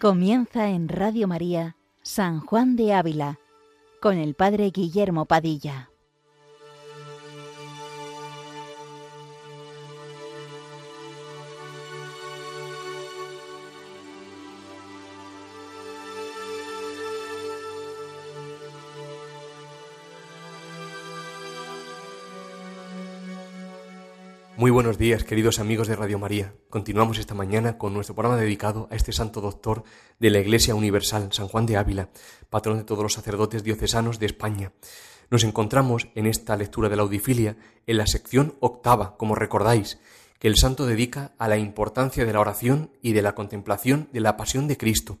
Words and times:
Comienza 0.00 0.68
en 0.68 0.88
Radio 0.88 1.26
María 1.26 1.74
San 2.02 2.38
Juan 2.38 2.76
de 2.76 2.94
Ávila 2.94 3.40
con 4.00 4.16
el 4.16 4.34
Padre 4.34 4.70
Guillermo 4.70 5.24
Padilla. 5.24 5.87
Muy 24.58 24.72
buenos 24.72 24.98
días, 24.98 25.22
queridos 25.22 25.60
amigos 25.60 25.86
de 25.86 25.94
Radio 25.94 26.18
María. 26.18 26.52
Continuamos 26.68 27.18
esta 27.18 27.32
mañana 27.32 27.78
con 27.78 27.94
nuestro 27.94 28.16
programa 28.16 28.40
dedicado 28.40 28.88
a 28.90 28.96
este 28.96 29.12
santo 29.12 29.40
doctor 29.40 29.84
de 30.18 30.30
la 30.30 30.40
Iglesia 30.40 30.74
Universal, 30.74 31.28
San 31.30 31.46
Juan 31.46 31.64
de 31.64 31.76
Ávila, 31.76 32.08
patrón 32.50 32.76
de 32.76 32.82
todos 32.82 33.04
los 33.04 33.12
sacerdotes 33.12 33.62
diocesanos 33.62 34.18
de 34.18 34.26
España. 34.26 34.72
Nos 35.30 35.44
encontramos 35.44 36.08
en 36.16 36.26
esta 36.26 36.56
lectura 36.56 36.88
de 36.88 36.96
la 36.96 37.02
Audifilia 37.02 37.56
en 37.86 37.98
la 37.98 38.08
sección 38.08 38.56
octava, 38.58 39.16
como 39.16 39.36
recordáis, 39.36 40.00
que 40.40 40.48
el 40.48 40.56
santo 40.56 40.86
dedica 40.86 41.36
a 41.38 41.46
la 41.46 41.56
importancia 41.56 42.24
de 42.24 42.32
la 42.32 42.40
oración 42.40 42.90
y 43.00 43.12
de 43.12 43.22
la 43.22 43.36
contemplación 43.36 44.08
de 44.12 44.18
la 44.18 44.36
pasión 44.36 44.66
de 44.66 44.76
Cristo, 44.76 45.20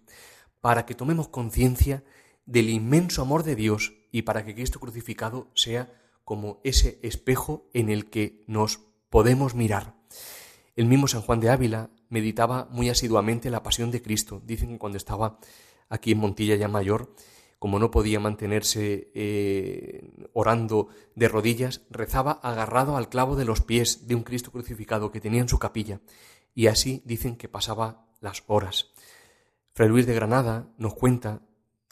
para 0.60 0.84
que 0.84 0.96
tomemos 0.96 1.28
conciencia 1.28 2.02
del 2.44 2.70
inmenso 2.70 3.22
amor 3.22 3.44
de 3.44 3.54
Dios 3.54 3.92
y 4.10 4.22
para 4.22 4.44
que 4.44 4.56
Cristo 4.56 4.80
crucificado 4.80 5.48
sea 5.54 5.92
como 6.24 6.60
ese 6.64 6.98
espejo 7.02 7.70
en 7.72 7.88
el 7.88 8.10
que 8.10 8.42
nos 8.48 8.87
podemos 9.10 9.54
mirar. 9.54 9.94
El 10.76 10.86
mismo 10.86 11.08
San 11.08 11.22
Juan 11.22 11.40
de 11.40 11.50
Ávila 11.50 11.90
meditaba 12.08 12.68
muy 12.70 12.88
asiduamente 12.88 13.50
la 13.50 13.62
pasión 13.62 13.90
de 13.90 14.02
Cristo. 14.02 14.42
Dicen 14.44 14.70
que 14.70 14.78
cuando 14.78 14.98
estaba 14.98 15.38
aquí 15.88 16.12
en 16.12 16.18
Montilla 16.18 16.54
ya 16.56 16.68
mayor, 16.68 17.14
como 17.58 17.78
no 17.78 17.90
podía 17.90 18.20
mantenerse 18.20 19.10
eh, 19.14 20.28
orando 20.32 20.88
de 21.14 21.28
rodillas, 21.28 21.82
rezaba 21.90 22.32
agarrado 22.42 22.96
al 22.96 23.08
clavo 23.08 23.34
de 23.34 23.44
los 23.44 23.62
pies 23.62 24.06
de 24.06 24.14
un 24.14 24.22
Cristo 24.22 24.52
crucificado 24.52 25.10
que 25.10 25.20
tenía 25.20 25.40
en 25.40 25.48
su 25.48 25.58
capilla. 25.58 26.00
Y 26.54 26.68
así 26.68 27.02
dicen 27.04 27.36
que 27.36 27.48
pasaba 27.48 28.06
las 28.20 28.44
horas. 28.46 28.92
Fray 29.74 29.88
Luis 29.88 30.06
de 30.06 30.14
Granada 30.14 30.68
nos 30.76 30.94
cuenta 30.94 31.42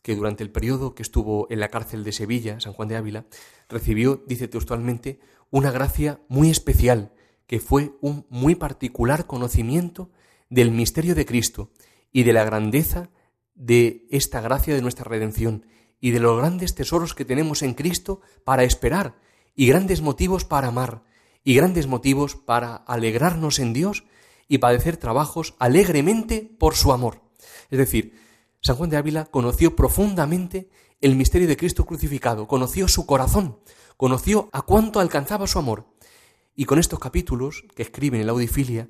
que 0.07 0.15
durante 0.15 0.45
el 0.45 0.53
periodo 0.53 0.95
que 0.95 1.03
estuvo 1.03 1.49
en 1.51 1.59
la 1.59 1.67
cárcel 1.67 2.05
de 2.05 2.13
Sevilla, 2.13 2.61
San 2.61 2.75
Juan 2.75 2.87
de 2.87 2.95
Ávila, 2.95 3.27
recibió, 3.69 4.23
dice 4.29 4.47
textualmente, 4.47 5.19
una 5.51 5.73
gracia 5.73 6.21
muy 6.29 6.49
especial, 6.49 7.13
que 7.49 7.59
fue 7.59 7.97
un 8.01 8.25
muy 8.29 8.55
particular 8.55 9.27
conocimiento 9.27 10.13
del 10.49 10.71
misterio 10.71 11.17
de 11.17 11.27
Cristo 11.27 11.73
y 12.13 12.23
de 12.23 12.33
la 12.33 12.45
grandeza 12.45 13.11
de 13.57 14.07
esta 14.13 14.41
gracia 14.41 14.77
de 14.77 14.81
nuestra 14.81 15.03
redención 15.03 15.67
y 16.01 16.13
de 16.13 16.21
los 16.21 16.39
grandes 16.39 16.77
tesoros 16.77 17.13
que 17.13 17.25
tenemos 17.25 17.63
en 17.63 17.75
Cristo 17.75 18.21
para 18.45 18.63
esperar 18.63 19.19
y 19.57 19.67
grandes 19.67 20.03
motivos 20.03 20.45
para 20.45 20.69
amar 20.69 21.03
y 21.43 21.57
grandes 21.57 21.89
motivos 21.89 22.37
para 22.37 22.77
alegrarnos 22.77 23.59
en 23.59 23.73
Dios 23.73 24.05
y 24.47 24.59
padecer 24.59 24.99
trabajos 24.99 25.57
alegremente 25.59 26.49
por 26.61 26.77
su 26.77 26.93
amor. 26.93 27.23
Es 27.71 27.79
decir, 27.79 28.25
San 28.67 28.75
Juan 28.75 28.91
de 28.91 28.97
Ávila 28.97 29.27
conoció 29.27 29.77
profundamente 29.77 30.69
el 31.01 31.15
misterio 31.15 31.47
de 31.47 31.57
Cristo 31.57 31.87
crucificado, 31.87 32.49
conoció 32.49 32.89
su 32.89 33.07
corazón, 33.07 33.61
conoció 33.97 34.49
a 34.53 34.63
cuánto 34.63 34.99
alcanzaba 34.99 35.47
su 35.47 35.61
amor. 35.61 35.87
Y 36.57 36.65
con 36.65 36.81
estos 36.81 36.99
capítulos 36.99 37.63
que 37.77 37.85
escribe 37.85 38.19
en 38.19 38.27
la 38.27 38.33
Audifilia, 38.33 38.89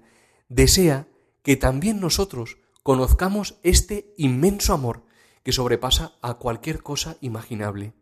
desea 0.49 1.09
que 1.43 1.59
también 1.59 2.01
nosotros 2.01 2.57
conozcamos 2.83 3.59
este 3.63 4.15
inmenso 4.17 4.73
amor 4.73 5.05
que 5.43 5.53
sobrepasa 5.53 6.15
a 6.23 6.39
cualquier 6.39 6.83
cosa 6.83 7.19
imaginable. 7.21 7.93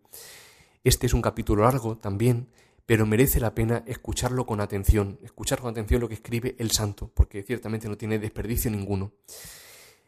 Este 0.85 1.09
es 1.09 1.13
un 1.13 1.23
capítulo 1.23 1.65
largo 1.65 1.99
también, 1.99 2.51
pero 2.87 3.05
merece 3.05 3.41
la 3.41 3.57
pena 3.57 3.83
escucharlo 3.89 4.47
con 4.47 4.61
atención, 4.61 5.19
escuchar 5.25 5.59
con 5.59 5.73
atención 5.73 6.01
lo 6.01 6.09
que 6.09 6.15
escribe 6.15 6.55
el 6.61 6.71
santo, 6.71 7.11
porque 7.13 7.43
ciertamente 7.43 7.89
no 7.89 7.97
tiene 7.97 8.21
desperdicio 8.21 8.71
ninguno. 8.71 9.11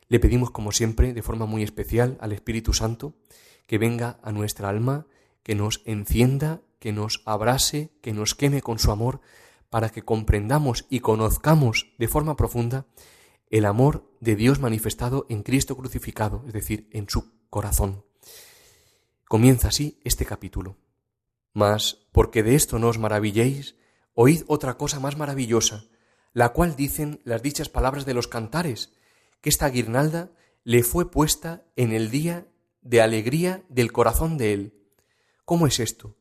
Le 0.08 0.20
pedimos, 0.20 0.50
como 0.50 0.72
siempre, 0.72 1.12
de 1.12 1.22
forma 1.22 1.46
muy 1.46 1.62
especial 1.62 2.16
al 2.20 2.32
Espíritu 2.32 2.72
Santo, 2.72 3.14
que 3.66 3.78
venga 3.78 4.18
a 4.22 4.32
nuestra 4.32 4.68
alma, 4.68 5.06
que 5.42 5.54
nos 5.54 5.82
encienda 5.84 6.62
que 6.78 6.92
nos 6.92 7.22
abrase, 7.24 7.90
que 8.02 8.12
nos 8.12 8.34
queme 8.34 8.62
con 8.62 8.78
su 8.78 8.90
amor, 8.92 9.20
para 9.70 9.90
que 9.90 10.02
comprendamos 10.02 10.86
y 10.88 11.00
conozcamos 11.00 11.92
de 11.98 12.08
forma 12.08 12.36
profunda 12.36 12.86
el 13.50 13.64
amor 13.64 14.08
de 14.20 14.36
Dios 14.36 14.60
manifestado 14.60 15.26
en 15.28 15.42
Cristo 15.42 15.76
crucificado, 15.76 16.44
es 16.46 16.52
decir, 16.52 16.88
en 16.92 17.08
su 17.08 17.32
corazón. 17.50 18.04
Comienza 19.26 19.68
así 19.68 20.00
este 20.04 20.24
capítulo. 20.24 20.76
Mas, 21.52 22.06
porque 22.12 22.42
de 22.42 22.54
esto 22.54 22.78
no 22.78 22.88
os 22.88 22.98
maravilléis, 22.98 23.76
oíd 24.14 24.42
otra 24.46 24.76
cosa 24.76 25.00
más 25.00 25.16
maravillosa, 25.16 25.84
la 26.32 26.50
cual 26.50 26.76
dicen 26.76 27.20
las 27.24 27.42
dichas 27.42 27.68
palabras 27.68 28.04
de 28.04 28.14
los 28.14 28.28
cantares, 28.28 28.92
que 29.40 29.48
esta 29.48 29.68
guirnalda 29.68 30.30
le 30.64 30.82
fue 30.82 31.10
puesta 31.10 31.64
en 31.76 31.92
el 31.92 32.10
día 32.10 32.46
de 32.82 33.00
alegría 33.00 33.64
del 33.68 33.92
corazón 33.92 34.38
de 34.38 34.52
él. 34.52 34.74
¿Cómo 35.44 35.66
es 35.66 35.80
esto? 35.80 36.16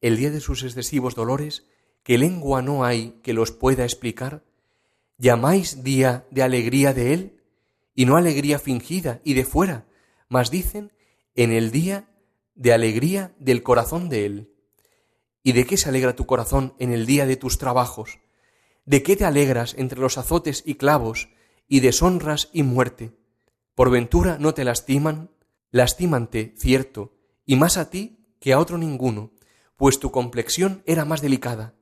el 0.00 0.16
día 0.16 0.30
de 0.30 0.40
sus 0.40 0.62
excesivos 0.62 1.14
dolores, 1.14 1.66
que 2.02 2.18
lengua 2.18 2.62
no 2.62 2.84
hay 2.84 3.18
que 3.22 3.32
los 3.32 3.50
pueda 3.50 3.84
explicar, 3.84 4.44
llamáis 5.18 5.82
día 5.82 6.26
de 6.30 6.42
alegría 6.42 6.92
de 6.92 7.12
él, 7.12 7.42
y 7.94 8.04
no 8.04 8.16
alegría 8.16 8.58
fingida 8.58 9.20
y 9.24 9.34
de 9.34 9.44
fuera, 9.44 9.86
mas 10.28 10.50
dicen 10.50 10.92
en 11.34 11.50
el 11.50 11.70
día 11.70 12.08
de 12.54 12.72
alegría 12.72 13.34
del 13.38 13.62
corazón 13.62 14.08
de 14.08 14.26
él. 14.26 14.52
¿Y 15.42 15.52
de 15.52 15.64
qué 15.64 15.76
se 15.76 15.88
alegra 15.88 16.14
tu 16.14 16.26
corazón 16.26 16.74
en 16.78 16.92
el 16.92 17.06
día 17.06 17.26
de 17.26 17.36
tus 17.36 17.58
trabajos? 17.58 18.18
¿De 18.84 19.02
qué 19.02 19.16
te 19.16 19.24
alegras 19.24 19.74
entre 19.78 19.98
los 19.98 20.18
azotes 20.18 20.62
y 20.66 20.74
clavos 20.74 21.28
y 21.68 21.80
deshonras 21.80 22.48
y 22.52 22.62
muerte? 22.62 23.12
¿Por 23.74 23.90
ventura 23.90 24.38
no 24.38 24.54
te 24.54 24.64
lastiman? 24.64 25.30
Lastímante, 25.70 26.54
cierto, 26.56 27.16
y 27.44 27.56
más 27.56 27.76
a 27.76 27.90
ti 27.90 28.26
que 28.40 28.52
a 28.52 28.58
otro 28.58 28.78
ninguno, 28.78 29.32
pues 29.76 29.98
tu 29.98 30.10
complexión 30.10 30.82
era 30.86 31.04
más 31.04 31.20
delicada, 31.20 31.74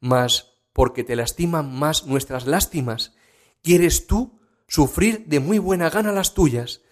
mas 0.00 0.60
porque 0.72 1.04
te 1.04 1.16
lastiman 1.16 1.72
más 1.74 2.06
nuestras 2.06 2.46
lástimas, 2.46 3.14
quieres 3.62 4.06
tú 4.06 4.40
sufrir 4.68 5.26
de 5.26 5.40
muy 5.40 5.58
buena 5.58 5.90
gana 5.90 6.12
las 6.12 6.34
tuyas, 6.34 6.82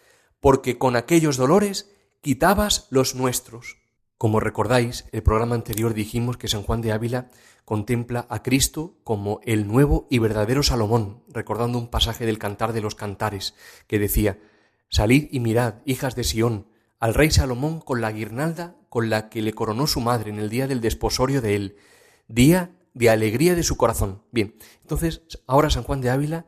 porque 0.40 0.78
con 0.78 0.96
aquellos 0.96 1.36
dolores 1.36 1.90
quitabas 2.20 2.88
los 2.90 3.14
nuestros. 3.14 3.77
Como 4.18 4.40
recordáis, 4.40 5.04
el 5.12 5.22
programa 5.22 5.54
anterior 5.54 5.94
dijimos 5.94 6.36
que 6.36 6.48
San 6.48 6.64
Juan 6.64 6.80
de 6.80 6.90
Ávila 6.90 7.28
contempla 7.64 8.26
a 8.28 8.42
Cristo 8.42 8.96
como 9.04 9.38
el 9.44 9.68
nuevo 9.68 10.08
y 10.10 10.18
verdadero 10.18 10.64
Salomón, 10.64 11.22
recordando 11.28 11.78
un 11.78 11.86
pasaje 11.86 12.26
del 12.26 12.38
Cantar 12.38 12.72
de 12.72 12.80
los 12.80 12.96
Cantares, 12.96 13.54
que 13.86 14.00
decía, 14.00 14.40
Salid 14.88 15.28
y 15.30 15.38
mirad, 15.38 15.76
hijas 15.84 16.16
de 16.16 16.24
Sión, 16.24 16.66
al 16.98 17.14
rey 17.14 17.30
Salomón 17.30 17.80
con 17.80 18.00
la 18.00 18.10
guirnalda 18.10 18.74
con 18.88 19.08
la 19.08 19.28
que 19.28 19.40
le 19.40 19.52
coronó 19.52 19.86
su 19.86 20.00
madre 20.00 20.30
en 20.30 20.40
el 20.40 20.50
día 20.50 20.66
del 20.66 20.80
desposorio 20.80 21.40
de 21.40 21.54
él, 21.54 21.76
día 22.26 22.72
de 22.94 23.10
alegría 23.10 23.54
de 23.54 23.62
su 23.62 23.76
corazón. 23.76 24.22
Bien, 24.32 24.56
entonces 24.82 25.22
ahora 25.46 25.70
San 25.70 25.84
Juan 25.84 26.00
de 26.00 26.10
Ávila 26.10 26.46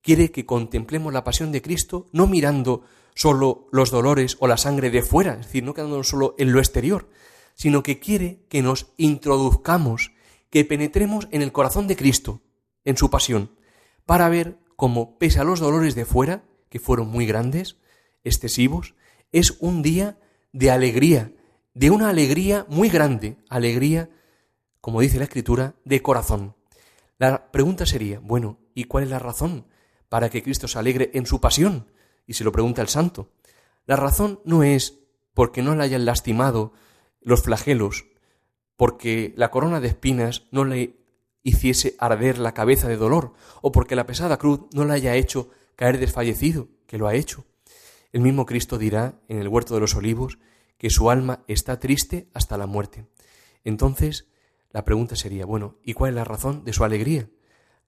quiere 0.00 0.30
que 0.30 0.46
contemplemos 0.46 1.12
la 1.12 1.24
pasión 1.24 1.50
de 1.50 1.60
Cristo 1.60 2.06
no 2.12 2.28
mirando 2.28 2.84
solo 3.14 3.68
los 3.72 3.90
dolores 3.90 4.36
o 4.40 4.46
la 4.46 4.56
sangre 4.56 4.90
de 4.90 5.02
fuera, 5.02 5.34
es 5.34 5.46
decir, 5.46 5.64
no 5.64 5.74
quedándonos 5.74 6.08
solo 6.08 6.34
en 6.38 6.52
lo 6.52 6.58
exterior, 6.58 7.08
sino 7.54 7.82
que 7.82 7.98
quiere 7.98 8.40
que 8.48 8.62
nos 8.62 8.92
introduzcamos, 8.96 10.12
que 10.50 10.64
penetremos 10.64 11.28
en 11.30 11.42
el 11.42 11.52
corazón 11.52 11.86
de 11.86 11.96
Cristo, 11.96 12.40
en 12.84 12.96
su 12.96 13.10
pasión, 13.10 13.50
para 14.06 14.28
ver 14.28 14.58
cómo, 14.76 15.18
pese 15.18 15.40
a 15.40 15.44
los 15.44 15.60
dolores 15.60 15.94
de 15.94 16.04
fuera, 16.04 16.44
que 16.68 16.80
fueron 16.80 17.08
muy 17.08 17.26
grandes, 17.26 17.76
excesivos, 18.24 18.94
es 19.32 19.56
un 19.60 19.82
día 19.82 20.18
de 20.52 20.70
alegría, 20.70 21.32
de 21.74 21.90
una 21.90 22.08
alegría 22.08 22.66
muy 22.68 22.88
grande, 22.88 23.36
alegría, 23.48 24.10
como 24.80 25.00
dice 25.00 25.18
la 25.18 25.24
Escritura, 25.24 25.74
de 25.84 26.02
corazón. 26.02 26.56
La 27.18 27.50
pregunta 27.52 27.86
sería, 27.86 28.18
bueno, 28.20 28.58
¿y 28.74 28.84
cuál 28.84 29.04
es 29.04 29.10
la 29.10 29.18
razón 29.18 29.66
para 30.08 30.30
que 30.30 30.42
Cristo 30.42 30.66
se 30.66 30.78
alegre 30.78 31.10
en 31.14 31.26
su 31.26 31.40
pasión? 31.40 31.86
Y 32.30 32.34
se 32.34 32.44
lo 32.44 32.52
pregunta 32.52 32.80
el 32.80 32.86
santo. 32.86 33.32
La 33.86 33.96
razón 33.96 34.40
no 34.44 34.62
es 34.62 35.00
porque 35.34 35.62
no 35.62 35.74
le 35.74 35.82
hayan 35.82 36.04
lastimado 36.04 36.72
los 37.20 37.42
flagelos, 37.42 38.04
porque 38.76 39.34
la 39.36 39.50
corona 39.50 39.80
de 39.80 39.88
espinas 39.88 40.44
no 40.52 40.64
le 40.64 41.00
hiciese 41.42 41.96
arder 41.98 42.38
la 42.38 42.54
cabeza 42.54 42.86
de 42.86 42.96
dolor, 42.96 43.32
o 43.62 43.72
porque 43.72 43.96
la 43.96 44.06
pesada 44.06 44.38
cruz 44.38 44.60
no 44.72 44.84
le 44.84 44.92
haya 44.92 45.16
hecho 45.16 45.50
caer 45.74 45.98
desfallecido, 45.98 46.68
que 46.86 46.98
lo 46.98 47.08
ha 47.08 47.16
hecho. 47.16 47.46
El 48.12 48.20
mismo 48.20 48.46
Cristo 48.46 48.78
dirá 48.78 49.20
en 49.26 49.40
el 49.40 49.48
huerto 49.48 49.74
de 49.74 49.80
los 49.80 49.96
olivos 49.96 50.38
que 50.78 50.88
su 50.88 51.10
alma 51.10 51.42
está 51.48 51.80
triste 51.80 52.30
hasta 52.32 52.56
la 52.56 52.68
muerte. 52.68 53.08
Entonces, 53.64 54.28
la 54.70 54.84
pregunta 54.84 55.16
sería, 55.16 55.46
bueno, 55.46 55.78
¿y 55.82 55.94
cuál 55.94 56.10
es 56.10 56.14
la 56.14 56.24
razón 56.24 56.62
de 56.62 56.74
su 56.74 56.84
alegría? 56.84 57.28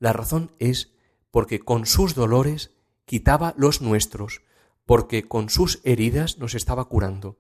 La 0.01 0.13
razón 0.13 0.51
es 0.59 0.95
porque 1.31 1.61
con 1.61 1.87
sus 1.87 2.17
dolores 2.17 2.73
quitaba 3.05 3.55
los 3.57 3.81
nuestros, 3.81 4.43
porque 4.87 5.29
con 5.29 5.49
sus 5.49 5.81
heridas 5.85 6.39
nos 6.39 6.55
estaba 6.55 6.85
curando. 6.87 7.39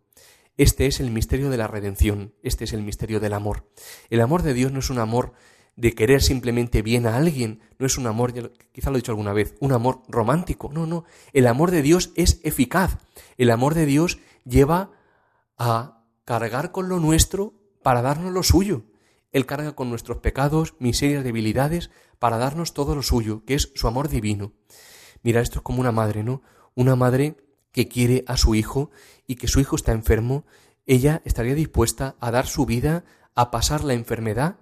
Este 0.56 0.86
es 0.86 1.00
el 1.00 1.10
misterio 1.10 1.50
de 1.50 1.56
la 1.56 1.66
redención, 1.66 2.34
este 2.42 2.64
es 2.64 2.72
el 2.72 2.82
misterio 2.82 3.20
del 3.20 3.32
amor. 3.32 3.70
El 4.10 4.20
amor 4.20 4.42
de 4.42 4.54
Dios 4.54 4.70
no 4.70 4.80
es 4.80 4.90
un 4.90 4.98
amor 4.98 5.32
de 5.76 5.94
querer 5.94 6.22
simplemente 6.22 6.82
bien 6.82 7.06
a 7.06 7.16
alguien, 7.16 7.60
no 7.78 7.86
es 7.86 7.96
un 7.96 8.06
amor, 8.06 8.32
quizá 8.72 8.90
lo 8.90 8.96
he 8.96 9.00
dicho 9.00 9.12
alguna 9.12 9.32
vez, 9.32 9.54
un 9.60 9.72
amor 9.72 10.02
romántico, 10.08 10.70
no, 10.72 10.86
no, 10.86 11.04
el 11.32 11.46
amor 11.46 11.70
de 11.70 11.80
Dios 11.80 12.12
es 12.14 12.40
eficaz, 12.44 12.98
el 13.38 13.50
amor 13.50 13.74
de 13.74 13.86
Dios 13.86 14.18
lleva 14.44 14.90
a 15.56 16.04
cargar 16.24 16.72
con 16.72 16.88
lo 16.88 17.00
nuestro 17.00 17.54
para 17.82 18.02
darnos 18.02 18.32
lo 18.32 18.42
suyo. 18.42 18.84
Él 19.32 19.46
carga 19.46 19.72
con 19.72 19.88
nuestros 19.88 20.18
pecados, 20.18 20.74
miserias, 20.78 21.24
debilidades, 21.24 21.90
para 22.18 22.36
darnos 22.36 22.74
todo 22.74 22.94
lo 22.94 23.02
suyo, 23.02 23.44
que 23.46 23.54
es 23.54 23.72
su 23.74 23.88
amor 23.88 24.08
divino. 24.08 24.52
Mira, 25.22 25.40
esto 25.40 25.58
es 25.58 25.62
como 25.62 25.80
una 25.80 25.92
madre, 25.92 26.22
¿no? 26.22 26.42
Una 26.74 26.96
madre 26.96 27.36
que 27.70 27.88
quiere 27.88 28.24
a 28.26 28.36
su 28.36 28.54
hijo 28.54 28.90
y 29.26 29.36
que 29.36 29.48
su 29.48 29.60
hijo 29.60 29.76
está 29.76 29.92
enfermo, 29.92 30.44
ella 30.86 31.22
estaría 31.24 31.54
dispuesta 31.54 32.16
a 32.20 32.30
dar 32.30 32.46
su 32.46 32.66
vida, 32.66 33.04
a 33.34 33.50
pasar 33.50 33.84
la 33.84 33.94
enfermedad, 33.94 34.56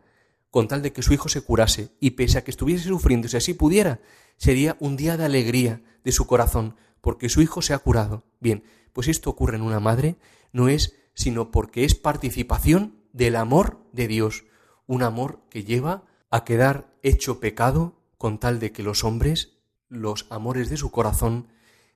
con 0.50 0.68
tal 0.68 0.82
de 0.82 0.92
que 0.92 1.02
su 1.02 1.12
hijo 1.12 1.28
se 1.28 1.42
curase, 1.42 1.90
y 2.00 2.10
pese 2.10 2.38
a 2.38 2.44
que 2.44 2.50
estuviese 2.50 2.88
sufriendo, 2.88 3.28
si 3.28 3.36
así 3.36 3.54
pudiera, 3.54 4.00
sería 4.36 4.76
un 4.80 4.96
día 4.96 5.16
de 5.16 5.24
alegría 5.24 5.82
de 6.04 6.12
su 6.12 6.26
corazón, 6.26 6.76
porque 7.00 7.28
su 7.28 7.40
hijo 7.40 7.62
se 7.62 7.72
ha 7.72 7.78
curado. 7.78 8.24
Bien, 8.40 8.64
pues 8.92 9.08
esto 9.08 9.30
ocurre 9.30 9.56
en 9.56 9.62
una 9.62 9.80
madre, 9.80 10.16
no 10.52 10.68
es 10.68 10.96
sino 11.14 11.50
porque 11.50 11.84
es 11.84 11.94
participación 11.94 12.96
del 13.12 13.36
amor 13.36 13.80
de 13.92 14.08
Dios, 14.08 14.44
un 14.86 15.02
amor 15.02 15.40
que 15.50 15.64
lleva 15.64 16.04
a 16.30 16.44
quedar 16.44 16.94
hecho 17.02 17.40
pecado 17.40 18.00
con 18.16 18.38
tal 18.38 18.58
de 18.58 18.72
que 18.72 18.82
los 18.82 19.04
hombres, 19.04 19.58
los 19.90 20.26
amores 20.30 20.70
de 20.70 20.78
su 20.78 20.90
corazón, 20.90 21.48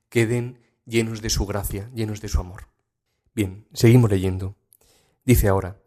queden 0.09 0.59
llenos 0.85 1.23
de 1.23 1.31
su 1.31 1.47
gracia, 1.47 1.89
llenos 1.95 2.21
de 2.21 2.27
su 2.27 2.39
amor. 2.39 2.67
Bien, 3.33 3.67
seguimos 3.73 4.11
leyendo. 4.11 4.55
Dice 5.25 5.47
ahora, 5.47 5.81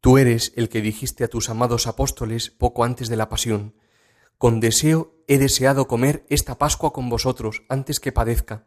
Tú 0.00 0.16
eres 0.16 0.54
el 0.56 0.70
que 0.70 0.80
dijiste 0.80 1.24
a 1.24 1.28
tus 1.28 1.50
amados 1.50 1.86
apóstoles 1.86 2.50
poco 2.50 2.84
antes 2.84 3.08
de 3.10 3.16
la 3.16 3.28
pasión, 3.28 3.74
con 4.38 4.58
deseo 4.58 5.14
he 5.28 5.36
deseado 5.36 5.86
comer 5.86 6.24
esta 6.30 6.56
Pascua 6.56 6.94
con 6.94 7.10
vosotros 7.10 7.62
antes 7.68 8.00
que 8.00 8.10
padezca. 8.10 8.66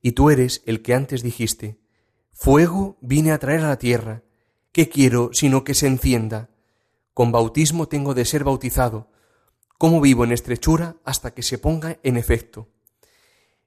Y 0.00 0.12
tú 0.12 0.30
eres 0.30 0.62
el 0.64 0.80
que 0.80 0.94
antes 0.94 1.22
dijiste, 1.22 1.78
Fuego 2.32 2.96
vine 3.02 3.32
a 3.32 3.38
traer 3.38 3.60
a 3.60 3.68
la 3.68 3.78
tierra, 3.78 4.22
¿qué 4.72 4.88
quiero 4.88 5.30
sino 5.34 5.64
que 5.64 5.74
se 5.74 5.86
encienda? 5.86 6.48
Con 7.12 7.32
bautismo 7.32 7.88
tengo 7.88 8.14
de 8.14 8.24
ser 8.24 8.42
bautizado. 8.42 9.10
¿Cómo 9.78 10.00
vivo 10.00 10.24
en 10.24 10.32
estrechura 10.32 10.96
hasta 11.04 11.34
que 11.34 11.42
se 11.42 11.58
ponga 11.58 11.98
en 12.02 12.16
efecto? 12.16 12.70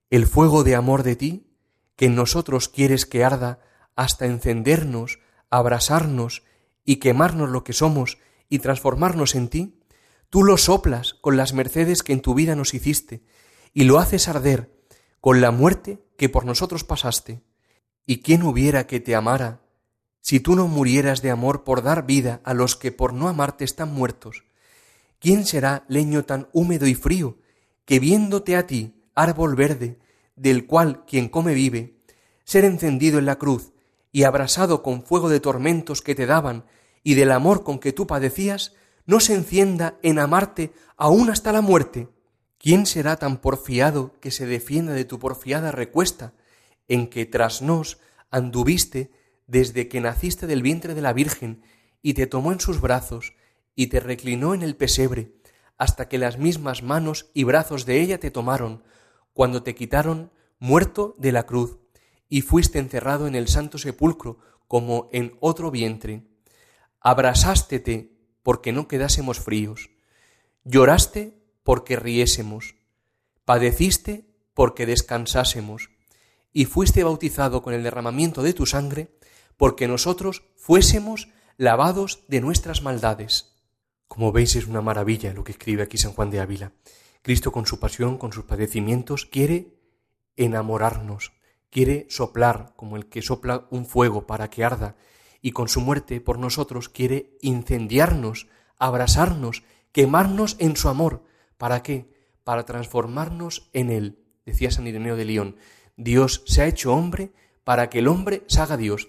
El 0.09 0.25
fuego 0.25 0.63
de 0.63 0.73
amor 0.73 1.03
de 1.03 1.15
ti, 1.15 1.53
que 1.95 2.05
en 2.05 2.15
nosotros 2.15 2.67
quieres 2.67 3.05
que 3.05 3.23
arda 3.23 3.59
hasta 3.95 4.25
encendernos, 4.25 5.19
abrasarnos 5.51 6.41
y 6.83 6.95
quemarnos 6.95 7.49
lo 7.49 7.63
que 7.63 7.73
somos 7.73 8.17
y 8.49 8.57
transformarnos 8.57 9.35
en 9.35 9.49
ti, 9.49 9.79
tú 10.31 10.43
lo 10.43 10.57
soplas 10.57 11.13
con 11.13 11.37
las 11.37 11.53
mercedes 11.53 12.01
que 12.01 12.13
en 12.13 12.21
tu 12.21 12.33
vida 12.33 12.55
nos 12.55 12.73
hiciste 12.73 13.21
y 13.71 13.83
lo 13.83 13.99
haces 13.99 14.27
arder 14.27 14.73
con 15.21 15.41
la 15.41 15.51
muerte 15.51 16.03
que 16.17 16.27
por 16.27 16.43
nosotros 16.43 16.83
pasaste. 16.83 17.43
¿Y 18.07 18.23
quién 18.23 18.41
hubiera 18.41 18.87
que 18.87 18.99
te 18.99 19.15
amara 19.15 19.61
si 20.21 20.39
tú 20.39 20.55
no 20.55 20.67
murieras 20.67 21.21
de 21.21 21.29
amor 21.29 21.63
por 21.63 21.83
dar 21.83 22.07
vida 22.07 22.41
a 22.45 22.55
los 22.55 22.75
que 22.75 22.91
por 22.91 23.13
no 23.13 23.27
amarte 23.27 23.63
están 23.63 23.93
muertos? 23.93 24.48
¿Quién 25.19 25.45
será 25.45 25.85
leño 25.87 26.23
tan 26.23 26.47
húmedo 26.53 26.87
y 26.87 26.95
frío 26.95 27.37
que 27.85 27.99
viéndote 27.99 28.55
a 28.55 28.65
ti, 28.65 29.03
árbol 29.15 29.55
verde, 29.55 29.99
del 30.35 30.65
cual 30.65 31.05
quien 31.05 31.27
come 31.27 31.53
vive, 31.53 31.97
ser 32.45 32.63
encendido 32.63 33.19
en 33.19 33.25
la 33.25 33.37
cruz 33.37 33.73
y 34.11 34.23
abrasado 34.23 34.81
con 34.81 35.03
fuego 35.03 35.29
de 35.29 35.39
tormentos 35.39 36.01
que 36.01 36.15
te 36.15 36.25
daban 36.25 36.65
y 37.03 37.15
del 37.15 37.31
amor 37.31 37.63
con 37.63 37.79
que 37.79 37.91
tú 37.91 38.07
padecías, 38.07 38.73
no 39.05 39.19
se 39.19 39.33
encienda 39.33 39.97
en 40.03 40.19
amarte 40.19 40.71
aún 40.95 41.29
hasta 41.29 41.51
la 41.51 41.61
muerte? 41.61 42.07
¿Quién 42.57 42.85
será 42.85 43.17
tan 43.17 43.37
porfiado 43.37 44.13
que 44.19 44.31
se 44.31 44.45
defienda 44.45 44.93
de 44.93 45.05
tu 45.05 45.19
porfiada 45.19 45.71
recuesta 45.71 46.33
en 46.87 47.09
que 47.09 47.25
tras 47.25 47.61
nos 47.61 47.99
anduviste 48.31 49.11
desde 49.47 49.87
que 49.87 50.01
naciste 50.01 50.47
del 50.47 50.61
vientre 50.61 50.93
de 50.93 51.01
la 51.01 51.13
Virgen 51.13 51.63
y 52.01 52.13
te 52.13 52.27
tomó 52.27 52.51
en 52.51 52.59
sus 52.59 52.79
brazos 52.79 53.33
y 53.79 53.87
te 53.87 54.01
reclinó 54.01 54.53
en 54.53 54.61
el 54.61 54.75
pesebre, 54.75 55.31
hasta 55.77 56.09
que 56.09 56.17
las 56.17 56.37
mismas 56.37 56.83
manos 56.83 57.31
y 57.33 57.45
brazos 57.45 57.85
de 57.85 58.01
ella 58.01 58.19
te 58.19 58.29
tomaron, 58.29 58.83
cuando 59.31 59.63
te 59.63 59.73
quitaron 59.73 60.33
muerto 60.59 61.15
de 61.17 61.31
la 61.31 61.45
cruz, 61.45 61.79
y 62.27 62.41
fuiste 62.41 62.77
encerrado 62.77 63.25
en 63.25 63.35
el 63.35 63.47
santo 63.47 63.77
sepulcro 63.77 64.39
como 64.67 65.07
en 65.13 65.37
otro 65.39 65.71
vientre. 65.71 66.27
Abrasástete 66.99 68.11
porque 68.43 68.73
no 68.73 68.89
quedásemos 68.89 69.39
fríos, 69.39 69.91
lloraste 70.65 71.41
porque 71.63 71.95
riésemos, 71.95 72.75
padeciste 73.45 74.25
porque 74.53 74.85
descansásemos, 74.87 75.89
y 76.51 76.65
fuiste 76.65 77.05
bautizado 77.05 77.61
con 77.61 77.73
el 77.73 77.83
derramamiento 77.83 78.43
de 78.43 78.51
tu 78.51 78.65
sangre, 78.65 79.15
porque 79.55 79.87
nosotros 79.87 80.43
fuésemos 80.57 81.29
lavados 81.55 82.25
de 82.27 82.41
nuestras 82.41 82.81
maldades. 82.81 83.55
Como 84.09 84.31
veis 84.31 84.55
es 84.55 84.65
una 84.65 84.81
maravilla 84.81 85.33
lo 85.33 85.43
que 85.43 85.51
escribe 85.51 85.83
aquí 85.83 85.99
San 85.99 86.13
Juan 86.13 86.31
de 86.31 86.39
Ávila. 86.39 86.73
Cristo 87.21 87.51
con 87.51 87.67
su 87.67 87.79
pasión, 87.79 88.17
con 88.17 88.33
sus 88.33 88.43
padecimientos, 88.43 89.27
quiere 89.27 89.75
enamorarnos, 90.35 91.31
quiere 91.69 92.07
soplar 92.09 92.73
como 92.75 92.97
el 92.97 93.05
que 93.05 93.21
sopla 93.21 93.67
un 93.69 93.85
fuego 93.85 94.25
para 94.25 94.49
que 94.49 94.65
arda, 94.65 94.95
y 95.43 95.51
con 95.51 95.69
su 95.69 95.79
muerte 95.79 96.21
por 96.21 96.39
nosotros 96.39 96.89
quiere 96.89 97.37
incendiarnos, 97.41 98.47
abrasarnos, 98.79 99.63
quemarnos 99.91 100.55
en 100.59 100.75
su 100.75 100.89
amor. 100.89 101.23
¿Para 101.57 101.83
qué? 101.83 102.11
Para 102.43 102.65
transformarnos 102.65 103.69
en 103.73 103.91
él. 103.91 104.25
Decía 104.43 104.71
San 104.71 104.87
Ireneo 104.87 105.17
de 105.17 105.25
León, 105.25 105.55
Dios 105.97 106.41
se 106.47 106.63
ha 106.63 106.67
hecho 106.67 106.93
hombre 106.93 107.31
para 107.63 107.91
que 107.91 107.99
el 107.99 108.07
hombre 108.07 108.43
se 108.47 108.59
haga 108.59 108.75
Dios. 108.75 109.07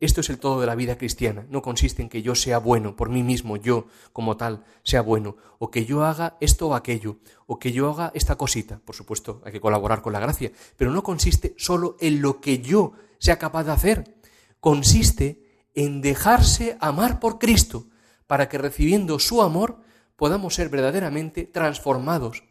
Esto 0.00 0.22
es 0.22 0.30
el 0.30 0.38
todo 0.38 0.60
de 0.60 0.66
la 0.66 0.74
vida 0.74 0.96
cristiana. 0.96 1.46
No 1.50 1.60
consiste 1.60 2.00
en 2.00 2.08
que 2.08 2.22
yo 2.22 2.34
sea 2.34 2.58
bueno 2.58 2.96
por 2.96 3.10
mí 3.10 3.22
mismo, 3.22 3.58
yo 3.58 3.86
como 4.14 4.38
tal 4.38 4.64
sea 4.82 5.02
bueno, 5.02 5.36
o 5.58 5.70
que 5.70 5.84
yo 5.84 6.04
haga 6.04 6.38
esto 6.40 6.68
o 6.68 6.74
aquello, 6.74 7.18
o 7.46 7.58
que 7.58 7.70
yo 7.70 7.90
haga 7.90 8.10
esta 8.14 8.36
cosita. 8.36 8.80
Por 8.82 8.94
supuesto, 8.94 9.42
hay 9.44 9.52
que 9.52 9.60
colaborar 9.60 10.00
con 10.00 10.14
la 10.14 10.20
gracia, 10.20 10.52
pero 10.78 10.90
no 10.90 11.02
consiste 11.02 11.54
solo 11.58 11.96
en 12.00 12.22
lo 12.22 12.40
que 12.40 12.60
yo 12.60 12.92
sea 13.18 13.38
capaz 13.38 13.64
de 13.64 13.72
hacer. 13.72 14.16
Consiste 14.58 15.66
en 15.74 16.00
dejarse 16.00 16.78
amar 16.80 17.20
por 17.20 17.38
Cristo, 17.38 17.86
para 18.26 18.48
que 18.48 18.58
recibiendo 18.58 19.18
su 19.18 19.42
amor 19.42 19.80
podamos 20.16 20.54
ser 20.54 20.70
verdaderamente 20.70 21.44
transformados. 21.44 22.44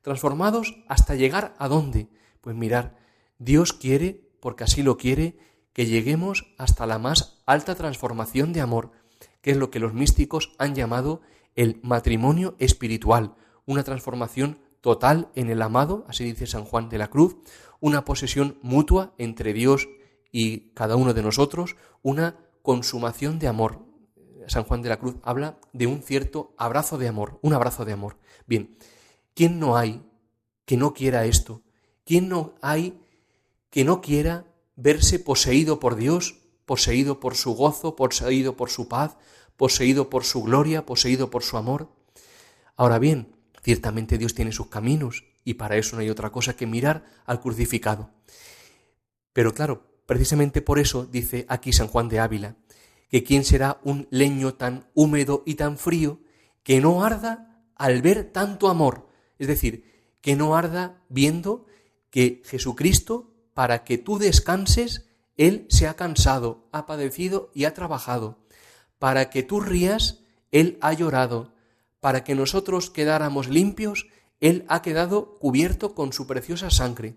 Transformados 0.00 0.76
hasta 0.88 1.14
llegar 1.14 1.54
a 1.58 1.68
dónde? 1.68 2.08
Pues 2.40 2.56
mirar, 2.56 2.96
Dios 3.38 3.72
quiere, 3.72 4.20
porque 4.40 4.64
así 4.64 4.82
lo 4.82 4.96
quiere, 4.96 5.36
que 5.76 5.84
lleguemos 5.84 6.46
hasta 6.56 6.86
la 6.86 6.98
más 6.98 7.42
alta 7.44 7.74
transformación 7.74 8.54
de 8.54 8.62
amor, 8.62 8.92
que 9.42 9.50
es 9.50 9.58
lo 9.58 9.70
que 9.70 9.78
los 9.78 9.92
místicos 9.92 10.54
han 10.56 10.74
llamado 10.74 11.20
el 11.54 11.80
matrimonio 11.82 12.54
espiritual, 12.58 13.34
una 13.66 13.84
transformación 13.84 14.58
total 14.80 15.28
en 15.34 15.50
el 15.50 15.60
amado, 15.60 16.06
así 16.08 16.24
dice 16.24 16.46
San 16.46 16.64
Juan 16.64 16.88
de 16.88 16.96
la 16.96 17.10
Cruz, 17.10 17.36
una 17.78 18.06
posesión 18.06 18.58
mutua 18.62 19.12
entre 19.18 19.52
Dios 19.52 19.86
y 20.32 20.70
cada 20.70 20.96
uno 20.96 21.12
de 21.12 21.22
nosotros, 21.22 21.76
una 22.00 22.38
consumación 22.62 23.38
de 23.38 23.48
amor. 23.48 23.84
San 24.46 24.64
Juan 24.64 24.80
de 24.80 24.88
la 24.88 24.98
Cruz 24.98 25.16
habla 25.22 25.58
de 25.74 25.86
un 25.86 26.00
cierto 26.00 26.54
abrazo 26.56 26.96
de 26.96 27.08
amor, 27.08 27.38
un 27.42 27.52
abrazo 27.52 27.84
de 27.84 27.92
amor. 27.92 28.16
Bien, 28.46 28.78
¿quién 29.34 29.60
no 29.60 29.76
hay 29.76 30.02
que 30.64 30.78
no 30.78 30.94
quiera 30.94 31.26
esto? 31.26 31.60
¿Quién 32.06 32.30
no 32.30 32.54
hay 32.62 32.98
que 33.68 33.84
no 33.84 34.00
quiera 34.00 34.46
verse 34.76 35.18
poseído 35.18 35.80
por 35.80 35.96
Dios, 35.96 36.36
poseído 36.64 37.18
por 37.18 37.34
su 37.34 37.54
gozo, 37.54 37.96
poseído 37.96 38.56
por 38.56 38.70
su 38.70 38.88
paz, 38.88 39.16
poseído 39.56 40.10
por 40.10 40.24
su 40.24 40.42
gloria, 40.42 40.86
poseído 40.86 41.30
por 41.30 41.42
su 41.42 41.56
amor? 41.56 41.90
Ahora 42.76 42.98
bien, 42.98 43.34
ciertamente 43.62 44.18
Dios 44.18 44.34
tiene 44.34 44.52
sus 44.52 44.68
caminos 44.68 45.24
y 45.44 45.54
para 45.54 45.76
eso 45.76 45.96
no 45.96 46.02
hay 46.02 46.10
otra 46.10 46.30
cosa 46.30 46.56
que 46.56 46.66
mirar 46.66 47.04
al 47.24 47.40
crucificado. 47.40 48.10
Pero 49.32 49.54
claro, 49.54 49.86
precisamente 50.06 50.62
por 50.62 50.78
eso 50.78 51.06
dice 51.06 51.46
aquí 51.48 51.72
San 51.72 51.88
Juan 51.88 52.08
de 52.08 52.20
Ávila, 52.20 52.56
que 53.08 53.22
quién 53.22 53.44
será 53.44 53.80
un 53.84 54.08
leño 54.10 54.54
tan 54.54 54.88
húmedo 54.94 55.42
y 55.46 55.54
tan 55.54 55.78
frío 55.78 56.20
que 56.62 56.80
no 56.80 57.04
arda 57.04 57.62
al 57.76 58.02
ver 58.02 58.32
tanto 58.32 58.68
amor, 58.68 59.08
es 59.38 59.46
decir, 59.46 60.16
que 60.20 60.34
no 60.34 60.56
arda 60.56 61.02
viendo 61.08 61.66
que 62.10 62.42
Jesucristo 62.44 63.35
para 63.56 63.84
que 63.84 63.96
tú 63.96 64.18
descanses, 64.18 65.08
Él 65.38 65.64
se 65.70 65.88
ha 65.88 65.94
cansado, 65.94 66.68
ha 66.72 66.84
padecido 66.84 67.50
y 67.54 67.64
ha 67.64 67.72
trabajado. 67.72 68.44
Para 68.98 69.30
que 69.30 69.42
tú 69.42 69.60
rías, 69.60 70.20
Él 70.50 70.76
ha 70.82 70.92
llorado. 70.92 71.54
Para 71.98 72.22
que 72.22 72.34
nosotros 72.34 72.90
quedáramos 72.90 73.48
limpios, 73.48 74.08
Él 74.40 74.66
ha 74.68 74.82
quedado 74.82 75.38
cubierto 75.38 75.94
con 75.94 76.12
su 76.12 76.26
preciosa 76.26 76.68
sangre. 76.68 77.16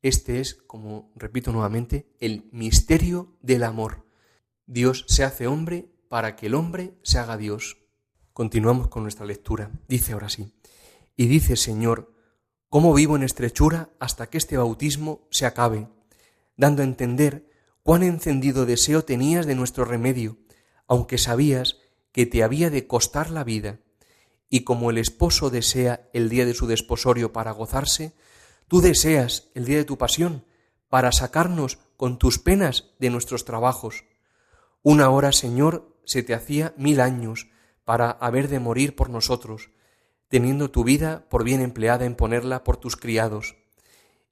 Este 0.00 0.40
es, 0.40 0.54
como 0.54 1.12
repito 1.16 1.52
nuevamente, 1.52 2.08
el 2.18 2.48
misterio 2.50 3.36
del 3.42 3.64
amor. 3.64 4.06
Dios 4.64 5.04
se 5.06 5.22
hace 5.22 5.48
hombre 5.48 5.92
para 6.08 6.34
que 6.34 6.46
el 6.46 6.54
hombre 6.54 6.94
se 7.02 7.18
haga 7.18 7.36
Dios. 7.36 7.76
Continuamos 8.32 8.88
con 8.88 9.02
nuestra 9.02 9.26
lectura. 9.26 9.70
Dice 9.86 10.14
ahora 10.14 10.30
sí. 10.30 10.54
Y 11.14 11.26
dice, 11.26 11.56
Señor, 11.56 12.11
¿cómo 12.72 12.94
vivo 12.94 13.16
en 13.16 13.22
estrechura 13.22 13.90
hasta 14.00 14.30
que 14.30 14.38
este 14.38 14.56
bautismo 14.56 15.28
se 15.30 15.44
acabe? 15.44 15.88
Dando 16.56 16.80
a 16.80 16.86
entender 16.86 17.46
cuán 17.82 18.02
encendido 18.02 18.64
deseo 18.64 19.04
tenías 19.04 19.44
de 19.44 19.54
nuestro 19.54 19.84
remedio, 19.84 20.38
aunque 20.88 21.18
sabías 21.18 21.76
que 22.12 22.24
te 22.24 22.42
había 22.42 22.70
de 22.70 22.86
costar 22.86 23.28
la 23.28 23.44
vida. 23.44 23.80
Y 24.48 24.64
como 24.64 24.88
el 24.88 24.96
esposo 24.96 25.50
desea 25.50 26.08
el 26.14 26.30
día 26.30 26.46
de 26.46 26.54
su 26.54 26.66
desposorio 26.66 27.30
para 27.30 27.50
gozarse, 27.50 28.14
tú 28.68 28.80
deseas 28.80 29.50
el 29.54 29.66
día 29.66 29.76
de 29.76 29.84
tu 29.84 29.98
pasión 29.98 30.46
para 30.88 31.12
sacarnos 31.12 31.78
con 31.98 32.18
tus 32.18 32.38
penas 32.38 32.94
de 32.98 33.10
nuestros 33.10 33.44
trabajos. 33.44 34.06
Una 34.80 35.10
hora, 35.10 35.32
Señor, 35.32 35.94
se 36.06 36.22
te 36.22 36.32
hacía 36.32 36.72
mil 36.78 37.02
años 37.02 37.48
para 37.84 38.12
haber 38.12 38.48
de 38.48 38.60
morir 38.60 38.96
por 38.96 39.10
nosotros, 39.10 39.68
teniendo 40.32 40.70
tu 40.70 40.82
vida 40.82 41.28
por 41.28 41.44
bien 41.44 41.60
empleada 41.60 42.06
en 42.06 42.14
ponerla 42.14 42.64
por 42.64 42.78
tus 42.78 42.96
criados. 42.96 43.54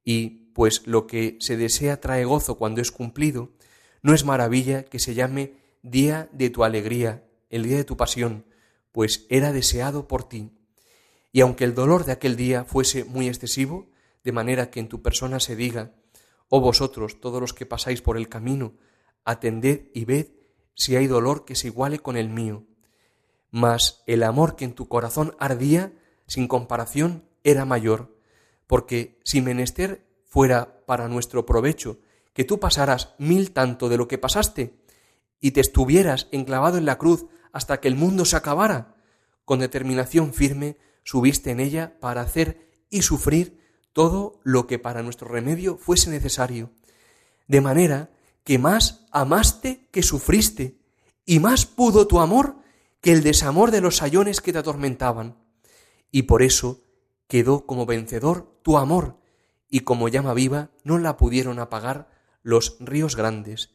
Y, 0.02 0.50
pues 0.54 0.87
lo 0.87 1.07
que 1.07 1.37
se 1.40 1.59
desea 1.59 2.00
trae 2.00 2.25
gozo 2.25 2.57
cuando 2.57 2.80
es 2.80 2.90
cumplido, 2.90 3.50
no 4.00 4.14
es 4.14 4.25
maravilla 4.25 4.87
que 4.87 4.99
se 4.99 5.12
llame 5.12 5.59
día 5.83 6.30
de 6.33 6.49
tu 6.49 6.64
alegría, 6.64 7.28
el 7.50 7.64
día 7.64 7.76
de 7.76 7.85
tu 7.85 7.99
pasión, 7.99 8.47
pues 8.92 9.26
era 9.28 9.52
deseado 9.52 10.09
por 10.09 10.26
ti. 10.26 10.52
Y 11.33 11.42
aunque 11.42 11.64
el 11.64 11.75
dolor 11.75 12.07
de 12.07 12.12
aquel 12.12 12.35
día 12.35 12.64
fuese 12.64 13.04
muy 13.04 13.28
excesivo, 13.28 13.90
de 14.25 14.33
manera 14.33 14.71
que 14.71 14.80
en 14.80 14.88
tu 14.88 15.02
persona 15.02 15.38
se 15.38 15.54
diga, 15.54 15.92
oh 16.49 16.62
vosotros, 16.62 17.21
todos 17.21 17.42
los 17.42 17.52
que 17.52 17.66
pasáis 17.66 18.00
por 18.00 18.16
el 18.16 18.30
camino, 18.30 18.73
atended 19.26 19.90
y 19.92 20.07
ved 20.07 20.28
si 20.73 20.97
hay 20.97 21.09
dolor 21.09 21.45
que 21.45 21.57
se 21.57 21.66
iguale 21.66 21.99
con 21.99 22.16
el 22.16 22.30
mío. 22.30 22.64
Mas 23.50 24.02
el 24.07 24.23
amor 24.23 24.57
que 24.57 24.64
en 24.64 24.75
tu 24.75 24.88
corazón 24.88 25.35
ardía, 25.38 25.92
sin 26.26 26.49
comparación, 26.49 27.25
era 27.42 27.64
mayor, 27.64 28.16
porque 28.66 29.19
si 29.25 29.40
menester 29.40 30.07
fuera 30.25 30.85
para 30.87 31.09
nuestro 31.09 31.47
provecho 31.47 31.99
que 32.33 32.45
tú 32.45 32.61
pasaras 32.61 33.14
mil 33.19 33.52
tanto 33.52 33.88
de 33.88 33.97
lo 33.97 34.07
que 34.07 34.19
pasaste, 34.19 34.78
y 35.40 35.52
te 35.52 35.61
estuvieras 35.61 36.28
enclavado 36.30 36.78
en 36.78 36.85
la 36.85 36.99
cruz 36.99 37.26
hasta 37.52 37.80
que 37.80 37.88
el 37.88 37.97
mundo 37.97 38.25
se 38.25 38.37
acabara, 38.37 38.95
con 39.45 39.59
determinación 39.59 40.33
firme 40.33 40.76
subiste 41.02 41.50
en 41.50 41.61
ella 41.61 41.99
para 41.99 42.21
hacer 42.21 42.85
y 42.90 43.02
sufrir 43.02 43.59
todo 43.92 44.40
lo 44.45 44.66
que 44.66 44.78
para 44.78 45.02
nuestro 45.02 45.28
remedio 45.28 45.76
fuese 45.76 46.11
necesario, 46.11 46.71
de 47.49 47.61
manera 47.61 48.11
que 48.45 48.59
más 48.59 49.07
amaste 49.11 49.88
que 49.90 50.02
sufriste, 50.02 50.78
y 51.25 51.40
más 51.40 51.66
pudo 51.66 52.07
tu 52.07 52.21
amor 52.21 52.60
que 53.00 53.12
el 53.12 53.23
desamor 53.23 53.71
de 53.71 53.80
los 53.80 53.97
sayones 53.97 54.40
que 54.40 54.52
te 54.52 54.59
atormentaban. 54.59 55.38
Y 56.11 56.23
por 56.23 56.42
eso 56.42 56.83
quedó 57.28 57.66
como 57.66 57.87
vencedor 57.87 58.59
tu 58.62 58.76
amor, 58.76 59.19
y 59.69 59.80
como 59.80 60.09
llama 60.09 60.35
viva 60.35 60.71
no 60.85 60.99
la 60.99 61.16
pudieron 61.16 61.59
apagar 61.59 62.11
los 62.42 62.76
ríos 62.80 63.16
grandes, 63.16 63.71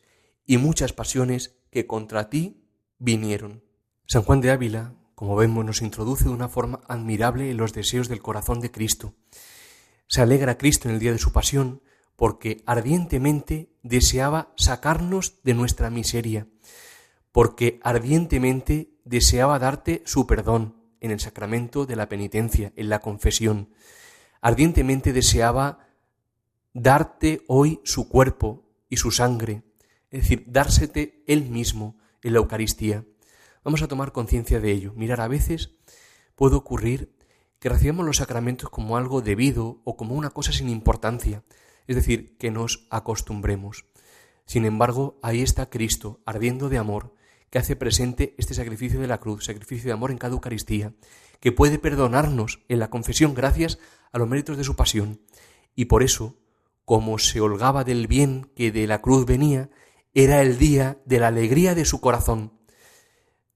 y 0.45 0.57
muchas 0.57 0.93
pasiones 0.93 1.55
que 1.71 1.87
contra 1.87 2.29
ti 2.29 2.63
vinieron. 2.99 3.63
San 4.05 4.23
Juan 4.23 4.41
de 4.41 4.51
Ávila, 4.51 4.93
como 5.15 5.35
vemos, 5.35 5.65
nos 5.65 5.81
introduce 5.81 6.25
de 6.25 6.29
una 6.29 6.49
forma 6.49 6.81
admirable 6.87 7.49
en 7.49 7.57
los 7.57 7.73
deseos 7.73 8.09
del 8.09 8.21
corazón 8.21 8.59
de 8.59 8.71
Cristo. 8.71 9.15
Se 10.07 10.21
alegra 10.21 10.57
Cristo 10.57 10.87
en 10.87 10.95
el 10.95 10.99
día 10.99 11.11
de 11.11 11.17
su 11.17 11.31
pasión 11.31 11.81
porque 12.15 12.63
ardientemente 12.65 13.73
deseaba 13.83 14.53
sacarnos 14.55 15.41
de 15.43 15.53
nuestra 15.53 15.89
miseria, 15.89 16.47
porque 17.31 17.79
ardientemente 17.83 18.94
deseaba 19.05 19.59
darte 19.59 20.03
su 20.05 20.27
perdón 20.27 20.75
en 20.99 21.11
el 21.11 21.19
sacramento 21.19 21.85
de 21.85 21.95
la 21.95 22.09
penitencia, 22.09 22.73
en 22.75 22.89
la 22.89 22.99
confesión. 22.99 23.69
Ardientemente 24.41 25.13
deseaba 25.13 25.87
darte 26.73 27.43
hoy 27.47 27.79
su 27.83 28.09
cuerpo 28.09 28.67
y 28.89 28.97
su 28.97 29.11
sangre, 29.11 29.63
es 30.11 30.23
decir, 30.23 30.43
dársete 30.47 31.23
él 31.27 31.49
mismo 31.49 31.97
en 32.21 32.33
la 32.33 32.39
Eucaristía. 32.39 33.05
Vamos 33.63 33.81
a 33.81 33.87
tomar 33.87 34.11
conciencia 34.11 34.59
de 34.59 34.71
ello. 34.71 34.93
Mirar, 34.95 35.21
a 35.21 35.27
veces 35.27 35.71
puede 36.35 36.55
ocurrir 36.55 37.15
que 37.59 37.69
recibamos 37.69 38.05
los 38.05 38.17
sacramentos 38.17 38.69
como 38.69 38.97
algo 38.97 39.21
debido 39.21 39.81
o 39.83 39.95
como 39.95 40.15
una 40.15 40.29
cosa 40.29 40.51
sin 40.51 40.69
importancia, 40.69 41.43
es 41.87 41.95
decir, 41.95 42.37
que 42.37 42.51
nos 42.51 42.87
acostumbremos. 42.89 43.85
Sin 44.45 44.65
embargo, 44.65 45.17
ahí 45.23 45.41
está 45.41 45.69
Cristo, 45.69 46.21
ardiendo 46.25 46.69
de 46.69 46.77
amor, 46.77 47.15
que 47.49 47.59
hace 47.59 47.75
presente 47.75 48.35
este 48.37 48.53
sacrificio 48.53 48.99
de 48.99 49.07
la 49.07 49.19
cruz, 49.19 49.45
sacrificio 49.45 49.87
de 49.87 49.93
amor 49.93 50.11
en 50.11 50.17
cada 50.17 50.33
Eucaristía, 50.33 50.93
que 51.39 51.51
puede 51.51 51.79
perdonarnos 51.79 52.63
en 52.69 52.79
la 52.79 52.89
confesión 52.89 53.33
gracias 53.33 53.79
a 54.11 54.17
los 54.17 54.27
méritos 54.27 54.57
de 54.57 54.63
su 54.63 54.75
pasión. 54.75 55.21
Y 55.75 55.85
por 55.85 56.03
eso, 56.03 56.37
como 56.85 57.19
se 57.19 57.41
holgaba 57.41 57.83
del 57.83 58.07
bien 58.07 58.51
que 58.55 58.71
de 58.71 58.87
la 58.87 59.01
cruz 59.01 59.25
venía, 59.25 59.69
era 60.13 60.41
el 60.41 60.57
día 60.57 61.01
de 61.05 61.19
la 61.19 61.27
alegría 61.27 61.75
de 61.75 61.85
su 61.85 61.99
corazón. 61.99 62.53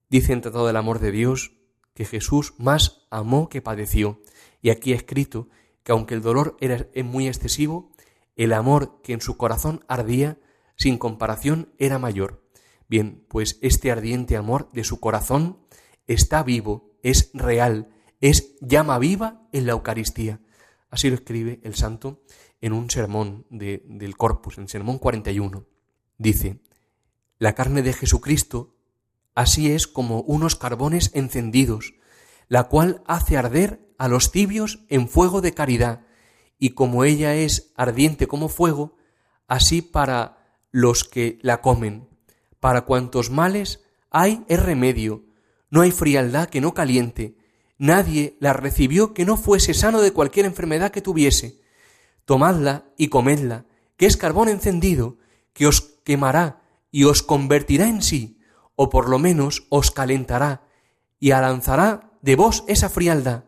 Dice 0.09 0.33
en 0.33 0.41
Tratado 0.41 0.67
del 0.67 0.75
Amor 0.75 0.99
de 0.99 1.11
Dios 1.11 1.53
que 1.93 2.05
Jesús 2.05 2.53
más 2.57 3.07
amó 3.09 3.49
que 3.49 3.61
padeció. 3.61 4.21
Y 4.61 4.69
aquí 4.69 4.93
ha 4.93 4.97
escrito 4.97 5.49
que 5.83 5.91
aunque 5.91 6.15
el 6.15 6.21
dolor 6.21 6.57
era 6.59 6.87
muy 7.03 7.27
excesivo, 7.27 7.91
el 8.35 8.53
amor 8.53 9.01
que 9.01 9.13
en 9.13 9.21
su 9.21 9.37
corazón 9.37 9.83
ardía, 9.87 10.37
sin 10.75 10.97
comparación, 10.97 11.73
era 11.77 11.99
mayor. 11.99 12.43
Bien, 12.89 13.25
pues 13.29 13.57
este 13.61 13.91
ardiente 13.91 14.35
amor 14.35 14.69
de 14.73 14.83
su 14.83 14.99
corazón 14.99 15.59
está 16.07 16.43
vivo, 16.43 16.97
es 17.01 17.31
real, 17.33 17.89
es 18.19 18.57
llama 18.59 18.99
viva 18.99 19.47
en 19.53 19.65
la 19.65 19.71
Eucaristía. 19.71 20.41
Así 20.89 21.09
lo 21.09 21.15
escribe 21.15 21.61
el 21.63 21.75
santo 21.75 22.23
en 22.59 22.73
un 22.73 22.89
sermón 22.89 23.45
del 23.49 24.17
Corpus, 24.17 24.57
en 24.57 24.63
el 24.63 24.69
sermón 24.69 24.97
41. 24.97 25.65
Dice, 26.17 26.59
la 27.37 27.53
carne 27.53 27.83
de 27.83 27.93
Jesucristo 27.93 28.75
Así 29.39 29.71
es 29.71 29.87
como 29.87 30.19
unos 30.19 30.57
carbones 30.57 31.11
encendidos, 31.13 31.93
la 32.49 32.65
cual 32.65 33.01
hace 33.05 33.37
arder 33.37 33.79
a 33.97 34.09
los 34.09 34.33
tibios 34.33 34.83
en 34.89 35.07
fuego 35.07 35.39
de 35.39 35.53
caridad, 35.53 36.01
y 36.57 36.71
como 36.71 37.05
ella 37.05 37.35
es 37.35 37.71
ardiente 37.77 38.27
como 38.27 38.49
fuego, 38.49 38.97
así 39.47 39.81
para 39.81 40.57
los 40.71 41.05
que 41.05 41.39
la 41.41 41.61
comen. 41.61 42.09
Para 42.59 42.81
cuantos 42.81 43.29
males 43.29 43.81
hay 44.09 44.43
es 44.47 44.61
remedio, 44.61 45.23
no 45.69 45.81
hay 45.81 45.91
frialdad 45.91 46.49
que 46.49 46.61
no 46.61 46.73
caliente, 46.73 47.37
nadie 47.77 48.37
la 48.39 48.53
recibió 48.53 49.13
que 49.13 49.25
no 49.25 49.37
fuese 49.37 49.73
sano 49.73 50.01
de 50.01 50.11
cualquier 50.11 50.45
enfermedad 50.45 50.91
que 50.91 51.01
tuviese. 51.01 51.61
Tomadla 52.25 52.85
y 52.97 53.07
comedla, 53.07 53.65
que 53.97 54.05
es 54.05 54.17
carbón 54.17 54.49
encendido, 54.49 55.17
que 55.53 55.67
os 55.67 55.81
quemará 56.03 56.61
y 56.91 57.03
os 57.05 57.23
convertirá 57.23 57.87
en 57.87 58.01
sí 58.01 58.39
o 58.75 58.89
por 58.89 59.09
lo 59.09 59.19
menos 59.19 59.67
os 59.67 59.91
calentará 59.91 60.61
y 61.19 61.31
alanzará 61.31 62.11
de 62.21 62.37
vos 62.37 62.63
esa 62.67 62.87
frialdad. 62.87 63.43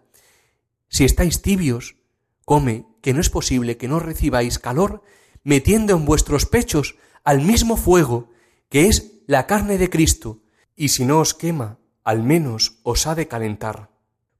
Si 0.90 1.06
estáis 1.06 1.42
tibios, 1.42 1.96
come, 2.44 2.86
que 3.02 3.14
no 3.14 3.22
es 3.22 3.30
posible 3.30 3.78
que 3.78 3.88
no 3.88 4.00
recibáis 4.00 4.60
calor, 4.60 5.04
metiendo 5.44 5.96
en 5.96 6.04
vuestros 6.04 6.46
pechos 6.46 6.96
al 7.24 7.42
mismo 7.42 7.78
fuego, 7.78 8.31
que 8.72 8.88
es 8.88 9.22
la 9.28 9.46
carne 9.46 9.78
de 9.78 9.92
Cristo, 9.92 10.42
y 10.76 10.88
si 10.88 11.06
no 11.06 11.20
os 11.20 11.36
quema, 11.36 11.78
al 12.04 12.24
menos 12.24 12.80
os 12.82 13.06
ha 13.06 13.14
de 13.14 13.28
calentar. 13.28 13.92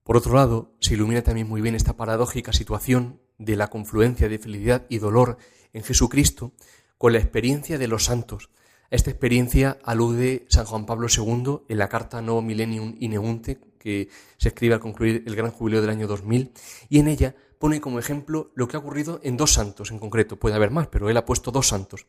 Por 0.04 0.18
otro 0.18 0.34
lado, 0.34 0.74
se 0.80 0.96
ilumina 0.96 1.22
también 1.22 1.48
muy 1.48 1.62
bien 1.62 1.76
esta 1.76 1.96
paradójica 1.96 2.52
situación 2.52 3.22
de 3.38 3.56
la 3.56 3.68
confluencia 3.68 4.28
de 4.28 4.40
felicidad 4.40 4.88
y 4.90 4.98
dolor 4.98 5.38
en 5.74 5.84
Jesucristo 5.84 6.54
con 6.98 7.14
la 7.14 7.20
experiencia 7.20 7.78
de 7.78 7.88
los 7.88 8.06
santos, 8.06 8.50
esta 8.92 9.10
experiencia 9.10 9.78
alude 9.86 10.46
San 10.50 10.66
Juan 10.66 10.86
Pablo 10.86 11.08
II 11.08 11.62
en 11.70 11.78
la 11.78 11.88
carta 11.88 12.22
No 12.22 12.42
Millennium 12.42 12.98
Ineunte, 13.00 13.58
que 13.80 14.10
se 14.38 14.50
escribe 14.50 14.74
al 14.74 14.82
concluir 14.82 15.24
el 15.26 15.34
gran 15.34 15.52
jubileo 15.52 15.80
del 15.80 15.92
año 15.92 16.08
2000, 16.08 16.52
y 16.90 17.00
en 17.00 17.08
ella 17.08 17.34
pone 17.58 17.80
como 17.80 18.00
ejemplo 18.00 18.52
lo 18.54 18.68
que 18.68 18.76
ha 18.76 18.82
ocurrido 18.82 19.22
en 19.24 19.38
dos 19.38 19.54
santos 19.54 19.92
en 19.92 20.00
concreto. 20.00 20.38
Puede 20.38 20.56
haber 20.56 20.72
más, 20.72 20.88
pero 20.88 21.10
él 21.10 21.16
ha 21.16 21.26
puesto 21.26 21.52
dos 21.52 21.70
santos. 21.70 22.06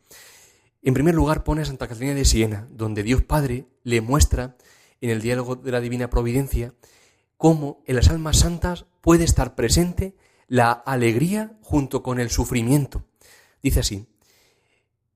En 0.82 0.94
primer 0.94 1.14
lugar 1.14 1.44
pone 1.44 1.62
a 1.62 1.64
Santa 1.64 1.86
Catalina 1.86 2.14
de 2.14 2.24
Siena, 2.24 2.68
donde 2.70 3.04
Dios 3.04 3.22
Padre 3.22 3.66
le 3.84 4.00
muestra 4.00 4.56
en 5.00 5.10
el 5.10 5.22
diálogo 5.22 5.54
de 5.54 5.70
la 5.70 5.80
Divina 5.80 6.10
Providencia 6.10 6.74
cómo 7.36 7.82
en 7.86 7.96
las 7.96 8.08
almas 8.08 8.38
santas 8.38 8.86
puede 9.00 9.24
estar 9.24 9.54
presente 9.54 10.16
la 10.48 10.72
alegría 10.72 11.56
junto 11.60 12.02
con 12.02 12.18
el 12.18 12.30
sufrimiento. 12.30 13.04
Dice 13.62 13.80
así, 13.80 14.06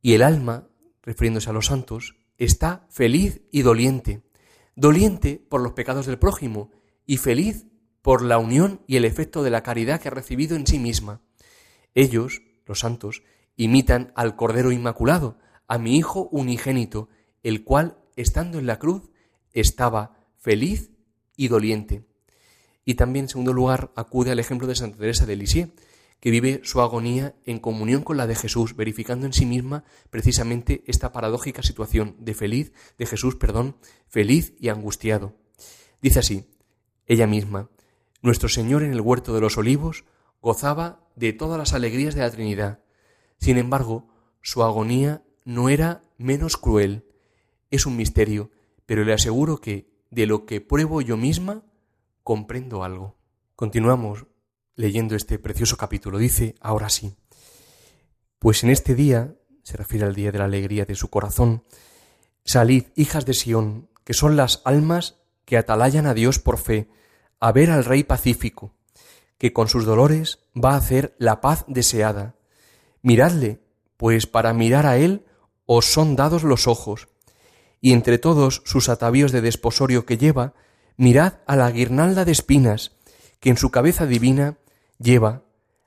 y 0.00 0.14
el 0.14 0.23
alma 0.23 0.68
refiriéndose 1.02 1.50
a 1.50 1.52
los 1.52 1.66
santos, 1.66 2.16
está 2.37 2.87
feliz 2.90 3.42
y 3.50 3.62
doliente. 3.62 4.23
Doliente 4.75 5.44
por 5.49 5.61
los 5.61 5.73
pecados 5.73 6.06
del 6.06 6.18
prójimo 6.18 6.70
y 7.06 7.16
feliz 7.16 7.66
por 8.02 8.23
la 8.23 8.38
unión 8.38 8.82
y 8.87 8.96
el 8.96 9.04
efecto 9.04 9.42
de 9.42 9.50
la 9.50 9.62
caridad 9.62 10.00
que 10.00 10.08
ha 10.08 10.12
recibido 10.12 10.56
en 10.56 10.66
sí 10.66 10.78
misma. 10.78 11.23
Ellos, 11.94 12.42
los 12.66 12.80
santos, 12.80 13.23
imitan 13.56 14.12
al 14.14 14.37
Cordero 14.37 14.70
Inmaculado, 14.70 15.38
a 15.68 15.78
mi 15.78 15.96
Hijo 15.96 16.28
unigénito, 16.30 17.08
el 17.42 17.64
cual, 17.64 17.99
estando 18.16 18.58
en 18.58 18.66
la 18.66 18.78
cruz, 18.78 19.11
estaba 19.52 20.16
feliz 20.37 20.90
y 21.37 21.49
doliente. 21.49 22.04
Y 22.85 22.94
también, 22.94 23.25
en 23.25 23.28
segundo 23.30 23.52
lugar, 23.52 23.92
acude 23.96 24.30
al 24.30 24.38
ejemplo 24.38 24.66
de 24.66 24.76
Santa 24.76 24.99
Teresa 24.99 25.26
de 25.26 25.37
Lisieux, 25.37 25.73
que 26.20 26.30
vive 26.30 26.61
su 26.64 26.80
agonía 26.80 27.35
en 27.44 27.58
comunión 27.58 28.02
con 28.02 28.16
la 28.16 28.26
de 28.26 28.35
Jesús, 28.35 28.75
verificando 28.75 29.26
en 29.26 29.32
sí 29.32 29.44
misma 29.44 29.85
precisamente 30.11 30.82
esta 30.87 31.12
paradójica 31.12 31.62
situación 31.62 32.16
de 32.18 32.35
feliz, 32.35 32.73
de 32.99 33.06
Jesús, 33.06 33.37
perdón, 33.37 33.76
feliz 34.08 34.54
y 34.58 34.68
angustiado. 34.68 35.37
Dice 36.00 36.20
así, 36.20 36.46
ella 37.06 37.26
misma, 37.26 37.70
nuestro 38.23 38.49
Señor 38.49 38.82
en 38.82 38.92
el 38.92 39.00
huerto 39.00 39.35
de 39.35 39.40
los 39.40 39.58
olivos 39.58 40.04
gozaba 40.40 41.06
de 41.16 41.32
todas 41.32 41.58
las 41.58 41.73
alegrías 41.73 42.14
de 42.14 42.23
la 42.23 42.30
Trinidad. 42.30 42.80
Sin 43.38 43.58
embargo, 43.58 44.08
su 44.40 44.62
agonía 44.62 45.23
no 45.46 45.70
era 45.70 46.02
menos 46.18 46.58
cruel. 46.58 47.06
Es 47.70 47.86
un 47.86 47.96
misterio, 47.96 48.50
pero 48.84 49.04
le 49.04 49.14
aseguro 49.14 49.58
que, 49.58 49.88
de 50.10 50.26
lo 50.26 50.44
que 50.44 50.60
pruebo 50.60 51.00
yo 51.00 51.16
misma, 51.16 51.62
comprendo 52.22 52.82
algo. 52.82 53.16
Continuamos 53.54 54.26
leyendo 54.74 55.14
este 55.14 55.38
precioso 55.38 55.76
capítulo. 55.76 56.18
Dice, 56.18 56.56
ahora 56.60 56.90
sí, 56.90 57.14
pues 58.40 58.64
en 58.64 58.70
este 58.70 58.94
día, 58.94 59.36
se 59.62 59.76
refiere 59.76 60.04
al 60.04 60.14
día 60.14 60.32
de 60.32 60.38
la 60.38 60.44
alegría 60.44 60.84
de 60.84 60.96
su 60.96 61.08
corazón, 61.08 61.62
salid, 62.44 62.86
hijas 62.96 63.24
de 63.24 63.34
Sión, 63.34 63.88
que 64.04 64.14
son 64.14 64.36
las 64.36 64.62
almas 64.64 65.20
que 65.44 65.56
atalayan 65.56 66.06
a 66.06 66.14
Dios 66.14 66.40
por 66.40 66.58
fe, 66.58 66.88
a 67.38 67.52
ver 67.52 67.70
al 67.70 67.84
Rey 67.84 68.02
pacífico, 68.02 68.74
que 69.38 69.52
con 69.52 69.68
sus 69.68 69.84
dolores 69.84 70.40
va 70.56 70.72
a 70.72 70.78
hacer 70.78 71.14
la 71.18 71.40
paz 71.40 71.64
deseada. 71.68 72.34
Miradle, 73.02 73.60
pues 73.96 74.26
para 74.26 74.52
mirar 74.52 74.86
a 74.86 74.96
Él 74.96 75.25
os 75.66 75.92
son 75.92 76.16
dados 76.16 76.42
los 76.42 76.66
ojos, 76.66 77.08
y 77.80 77.92
entre 77.92 78.18
todos 78.18 78.62
sus 78.64 78.88
atavíos 78.88 79.32
de 79.32 79.42
desposorio 79.42 80.06
que 80.06 80.16
lleva, 80.16 80.54
mirad 80.96 81.35
a 81.46 81.56
la 81.56 81.70
guirnalda 81.70 82.25
de 82.25 82.32
espinas 82.32 82.92
que 83.40 83.50
en 83.50 83.56
su 83.56 83.70
cabeza 83.70 84.06
divina 84.06 84.58
lleva, 84.99 85.42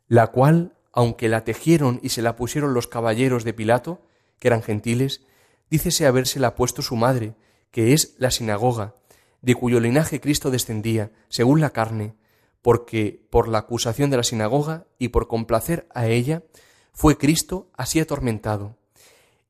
la 0.08 0.28
cual, 0.28 0.78
aunque 0.92 1.30
la 1.30 1.44
tejieron 1.44 2.00
y 2.04 2.10
se 2.10 2.22
la 2.22 2.36
pusieron 2.36 2.74
los 2.74 2.88
caballeros 2.88 3.44
de 3.44 3.54
Pilato, 3.54 4.02
que 4.40 4.48
eran 4.48 4.62
gentiles, 4.62 5.22
dícese 5.70 6.06
habérsela 6.06 6.56
puesto 6.56 6.82
su 6.82 6.96
madre, 6.96 7.36
que 7.72 7.94
es 7.94 8.16
la 8.18 8.32
sinagoga, 8.32 8.96
de 9.42 9.56
cuyo 9.56 9.80
linaje 9.80 10.20
Cristo 10.20 10.52
descendía, 10.52 11.12
según 11.30 11.62
la 11.62 11.72
carne, 11.72 12.16
porque 12.62 13.26
por 13.30 13.48
la 13.48 13.60
acusación 13.60 14.10
de 14.10 14.18
la 14.18 14.24
sinagoga 14.24 14.86
y 14.98 15.10
por 15.10 15.28
complacer 15.28 15.88
a 15.94 16.08
ella, 16.08 16.44
fue 16.92 17.18
Cristo 17.18 17.70
así 17.78 18.00
atormentado. 18.00 18.79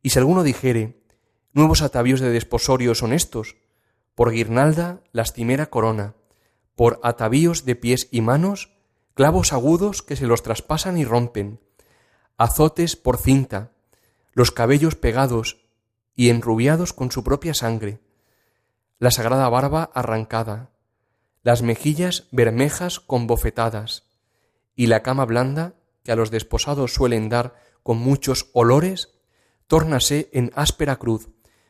Y 0.02 0.12
si 0.12 0.20
alguno 0.20 0.44
dijere, 0.44 1.02
nuevos 1.54 1.82
atavíos 1.82 2.20
de 2.20 2.30
desposorio 2.30 2.96
son 2.96 3.14
estos, 3.14 3.58
por 4.16 4.32
guirnalda 4.32 5.02
lastimera 5.12 5.70
corona, 5.70 6.16
por 6.76 7.00
atavíos 7.04 7.66
de 7.66 7.76
pies 7.76 8.08
y 8.12 8.22
manos, 8.22 8.72
clavos 9.14 9.52
agudos 9.52 10.02
que 10.02 10.16
se 10.16 10.28
los 10.28 10.44
traspasan 10.44 10.98
y 10.98 11.06
rompen, 11.06 11.60
azotes 12.38 12.96
por 12.96 13.18
cinta, 13.18 13.72
los 14.32 14.52
cabellos 14.52 14.96
pegados 14.96 15.66
y 16.16 16.30
enrubiados 16.30 16.94
con 16.94 17.12
su 17.12 17.24
propia 17.24 17.54
sangre, 17.54 18.00
la 18.98 19.12
sagrada 19.12 19.50
barba 19.50 19.92
arrancada, 19.94 20.70
las 21.44 21.62
mejillas 21.62 22.28
bermejas 22.32 23.00
con 23.00 23.28
bofetadas, 23.28 24.04
y 24.76 24.88
la 24.88 25.04
cama 25.04 25.26
blanda 25.26 25.74
que 26.04 26.12
a 26.12 26.16
los 26.16 26.32
desposados 26.32 26.94
suelen 26.94 27.28
dar 27.28 27.56
con 27.84 27.98
muchos 27.98 28.50
olores, 28.54 29.19
tórnase 29.70 30.30
en 30.34 30.52
áspera 30.56 30.98
cruz, 30.98 31.30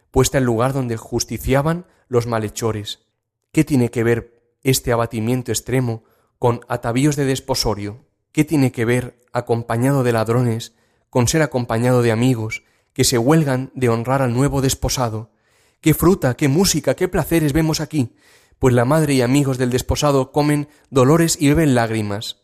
puesta 0.09 0.37
en 0.37 0.45
lugar 0.45 0.71
donde 0.71 0.95
justiciaban 0.95 1.85
los 2.07 2.27
malhechores. 2.27 3.05
¿Qué 3.51 3.65
tiene 3.65 3.91
que 3.91 4.05
ver 4.05 4.41
este 4.63 4.93
abatimiento 4.93 5.51
extremo 5.51 6.05
con 6.39 6.61
atavíos 6.69 7.17
de 7.17 7.25
desposorio? 7.25 8.05
¿Qué 8.31 8.45
tiene 8.45 8.71
que 8.71 8.85
ver, 8.85 9.19
acompañado 9.33 10.03
de 10.03 10.13
ladrones, 10.13 10.73
con 11.09 11.27
ser 11.27 11.41
acompañado 11.41 12.01
de 12.01 12.13
amigos 12.13 12.63
que 12.93 13.03
se 13.03 13.17
huelgan 13.17 13.69
de 13.75 13.89
honrar 13.89 14.21
al 14.21 14.33
nuevo 14.33 14.61
desposado? 14.61 15.33
¿Qué 15.81 15.93
fruta, 15.93 16.37
qué 16.37 16.47
música, 16.47 16.95
qué 16.95 17.09
placeres 17.09 17.51
vemos 17.51 17.81
aquí? 17.81 18.15
Pues 18.59 18.73
la 18.73 18.85
madre 18.85 19.15
y 19.15 19.21
amigos 19.21 19.57
del 19.57 19.71
desposado 19.71 20.31
comen 20.31 20.69
dolores 20.89 21.35
y 21.37 21.49
beben 21.49 21.75
lágrimas. 21.75 22.43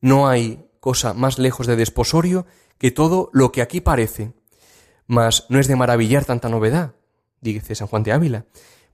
No 0.00 0.26
hay 0.26 0.68
cosa 0.80 1.14
más 1.14 1.38
lejos 1.38 1.68
de 1.68 1.76
desposorio 1.76 2.46
que 2.78 2.90
todo 2.90 3.30
lo 3.32 3.52
que 3.52 3.62
aquí 3.62 3.80
parece. 3.80 4.32
Mas 5.12 5.44
no 5.50 5.60
es 5.60 5.68
de 5.68 5.76
maravillar 5.76 6.24
tanta 6.24 6.48
novedad, 6.48 6.94
dice 7.42 7.74
San 7.74 7.86
Juan 7.86 8.02
de 8.02 8.12
Ávila, 8.12 8.46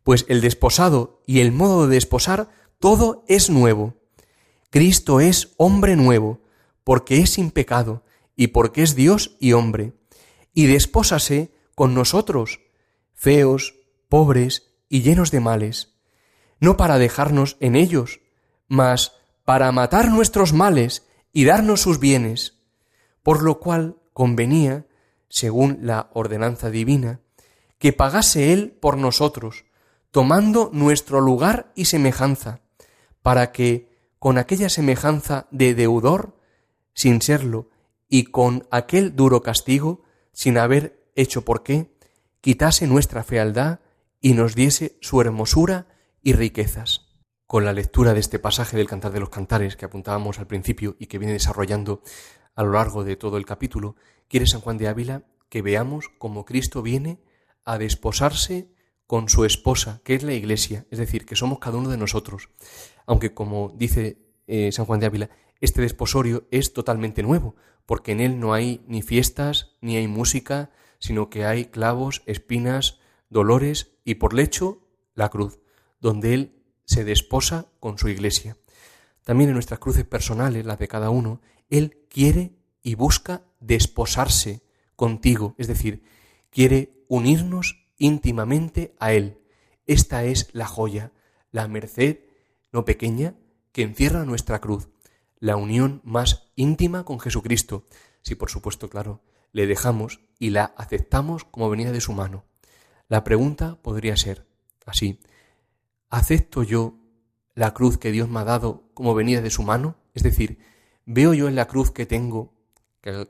pues 0.02 0.26
el 0.28 0.40
desposado 0.40 1.22
y 1.26 1.38
el 1.38 1.52
modo 1.52 1.87
de 1.87 1.94
desposar 1.94 2.48
todo 2.81 3.24
es 3.28 3.50
nuevo. 3.50 3.94
Cristo 4.70 5.20
es 5.20 5.54
hombre 5.59 5.94
nuevo, 5.94 6.40
porque 6.83 7.20
es 7.20 7.35
sin 7.35 7.52
pecado 7.52 8.02
y 8.35 8.48
porque 8.48 8.83
es 8.83 8.96
Dios 8.96 9.37
y 9.38 9.52
hombre, 9.52 9.92
y 10.52 10.66
despósase 10.66 11.54
con 11.76 11.94
nosotros, 11.94 12.62
feos, 13.14 13.76
pobres 14.09 14.72
y 14.88 15.02
llenos 15.02 15.31
de 15.31 15.38
males, 15.38 15.94
no 16.59 16.76
para 16.76 16.98
dejarnos 16.98 17.57
en 17.61 17.76
ellos, 17.76 18.18
mas 18.66 19.12
para 19.44 19.70
matar 19.70 20.11
nuestros 20.11 20.52
males 20.52 21.07
y 21.33 21.44
darnos 21.44 21.81
sus 21.81 22.00
bienes, 22.00 22.59
por 23.22 23.44
lo 23.44 23.61
cual 23.61 23.98
convenía, 24.12 24.88
según 25.29 25.79
la 25.83 26.11
ordenanza 26.12 26.71
divina, 26.71 27.21
que 27.79 27.93
pagase 27.93 28.53
Él 28.53 28.77
por 28.81 28.97
nosotros, 28.97 29.64
tomando 30.11 30.71
nuestro 30.73 31.21
lugar 31.21 31.73
y 31.75 31.85
semejanza, 31.85 32.61
para 33.23 33.53
que, 33.53 33.88
con 34.19 34.38
aquella 34.38 34.69
semejanza 34.69 35.47
de 35.51 35.75
deudor, 35.75 36.37
sin 36.95 37.23
serlo, 37.23 37.71
y 38.09 38.25
con 38.25 38.67
aquel 38.71 39.14
duro 39.14 39.43
castigo, 39.43 40.03
sin 40.33 40.59
haber 40.59 41.11
hecho 41.14 41.45
por 41.45 41.62
qué, 41.62 41.95
quitase 42.41 42.87
nuestra 42.87 43.23
fealdad 43.23 43.81
y 44.21 44.33
nos 44.33 44.55
diese 44.55 44.97
su 45.01 45.21
hermosura 45.21 45.87
y 46.23 46.33
riquezas. 46.33 47.07
Con 47.47 47.64
la 47.64 47.73
lectura 47.73 48.14
de 48.14 48.21
este 48.21 48.38
pasaje 48.38 48.77
del 48.77 48.88
Cantar 48.88 49.12
de 49.12 49.21
los 49.21 49.31
Cantares 49.31 49.77
que 49.77 49.85
apuntábamos 49.85 50.38
al 50.38 50.47
principio 50.47 50.97
y 50.99 51.07
que 51.07 51.19
viene 51.19 51.33
desarrollando 51.33 52.03
a 52.55 52.62
lo 52.62 52.73
largo 52.73 53.05
de 53.05 53.17
todo 53.17 53.37
el 53.37 53.47
capítulo, 53.47 53.97
quiere 54.29 54.47
San 54.47 54.61
Juan 54.61 54.79
de 54.79 54.88
Ávila 54.88 55.25
que 55.49 55.62
veamos 55.62 56.11
cómo 56.19 56.45
Cristo 56.45 56.83
viene 56.83 57.21
a 57.64 57.79
desposarse 57.79 58.71
con 59.07 59.29
su 59.29 59.45
esposa, 59.45 60.01
que 60.05 60.14
es 60.14 60.23
la 60.23 60.35
Iglesia, 60.35 60.87
es 60.91 60.99
decir, 60.99 61.25
que 61.25 61.37
somos 61.37 61.59
cada 61.59 61.79
uno 61.79 61.88
de 61.88 61.97
nosotros. 61.97 62.51
Aunque, 63.07 63.33
como 63.33 63.73
dice 63.75 64.19
eh, 64.47 64.71
San 64.71 64.85
Juan 64.85 65.01
de 65.01 65.07
Ávila, 65.07 65.31
este 65.61 65.81
desposorio 65.81 66.47
es 66.51 66.73
totalmente 66.73 67.23
nuevo, 67.23 67.57
porque 67.87 68.12
en 68.12 68.21
él 68.21 68.38
no 68.38 68.53
hay 68.53 68.85
ni 68.87 69.01
fiestas, 69.01 69.77
ni 69.81 69.97
hay 69.97 70.09
música, 70.09 70.71
sino 70.99 71.31
que 71.31 71.45
hay 71.47 71.67
clavos, 71.67 72.23
espinas, 72.27 73.01
dolores 73.31 73.93
y 74.05 74.17
por 74.17 74.35
lecho 74.35 74.87
la 75.14 75.29
cruz, 75.29 75.61
donde 76.01 76.35
Él 76.35 76.62
se 76.85 77.05
desposa 77.05 77.67
con 77.81 77.99
su 77.99 78.09
iglesia. 78.09 78.57
También 79.25 79.51
en 79.51 79.55
nuestras 79.55 79.81
cruces 79.81 80.05
personales, 80.05 80.64
las 80.64 80.79
de 80.79 80.88
cada 80.88 81.11
uno, 81.11 81.41
Él 81.69 82.07
quiere 82.09 82.58
y 82.83 82.95
busca 82.95 83.43
desposarse 83.61 84.62
contigo, 84.97 85.55
es 85.59 85.69
decir, 85.69 86.03
quiere 86.51 87.05
unirnos 87.09 87.87
íntimamente 87.99 88.95
a 88.99 89.12
Él. 89.12 89.38
Esta 89.87 90.25
es 90.25 90.49
la 90.53 90.67
joya, 90.67 91.12
la 91.51 91.69
merced 91.69 92.21
no 92.73 92.85
pequeña 92.85 93.35
que 93.73 93.83
encierra 93.83 94.25
nuestra 94.25 94.61
cruz, 94.61 94.88
la 95.38 95.57
unión 95.57 96.01
más 96.05 96.51
íntima 96.57 97.05
con 97.05 97.21
Jesucristo, 97.21 97.87
si 98.23 98.35
por 98.35 98.51
supuesto, 98.51 98.91
claro, 98.91 99.23
le 99.53 99.67
dejamos 99.67 100.21
y 100.38 100.51
la 100.51 100.75
aceptamos 100.77 101.45
como 101.45 101.71
venida 101.71 101.93
de 101.93 102.01
su 102.01 102.12
mano. 102.12 102.45
La 103.09 103.25
pregunta 103.25 103.79
podría 103.81 104.17
ser 104.17 104.47
así, 104.85 105.21
¿acepto 106.11 106.62
yo 106.62 106.97
la 107.55 107.73
cruz 107.73 107.99
que 107.99 108.12
Dios 108.12 108.29
me 108.29 108.41
ha 108.41 108.45
dado 108.45 108.91
como 108.95 109.14
venida 109.14 109.41
de 109.41 109.51
su 109.51 109.62
mano? 109.62 109.97
Es 110.14 110.23
decir, 110.23 110.59
¿veo 111.07 111.35
yo 111.35 111.49
en 111.49 111.55
la 111.55 111.67
cruz 111.67 111.91
que 111.91 112.07
tengo, 112.07 112.53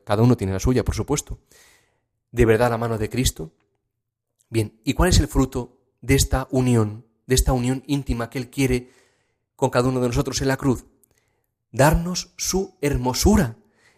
cada 0.05 0.23
uno 0.23 0.37
tiene 0.37 0.53
la 0.53 0.61
suya, 0.61 0.85
por 0.85 0.95
supuesto, 0.95 1.39
de 2.31 2.45
verdad 2.45 2.71
la 2.71 2.79
mano 2.79 2.99
de 2.99 3.09
Cristo? 3.09 3.53
Bien, 4.51 4.81
¿y 4.85 4.95
cuál 4.95 5.11
es 5.11 5.19
el 5.21 5.29
fruto 5.29 5.79
de 6.01 6.15
esta 6.15 6.49
unión, 6.51 7.05
de 7.27 7.35
esta 7.35 7.53
unión 7.53 7.83
íntima 7.87 8.31
que 8.31 8.39
Él 8.39 8.51
quiere 8.51 8.91
con 9.57 9.71
cada 9.71 9.89
uno 9.89 10.01
de 10.01 10.09
nosotros 10.09 10.41
en 10.41 10.49
la 10.49 10.57
cruz? 10.57 10.87
Darnos 11.71 12.33
su 12.37 12.77
hermosura, 12.81 13.57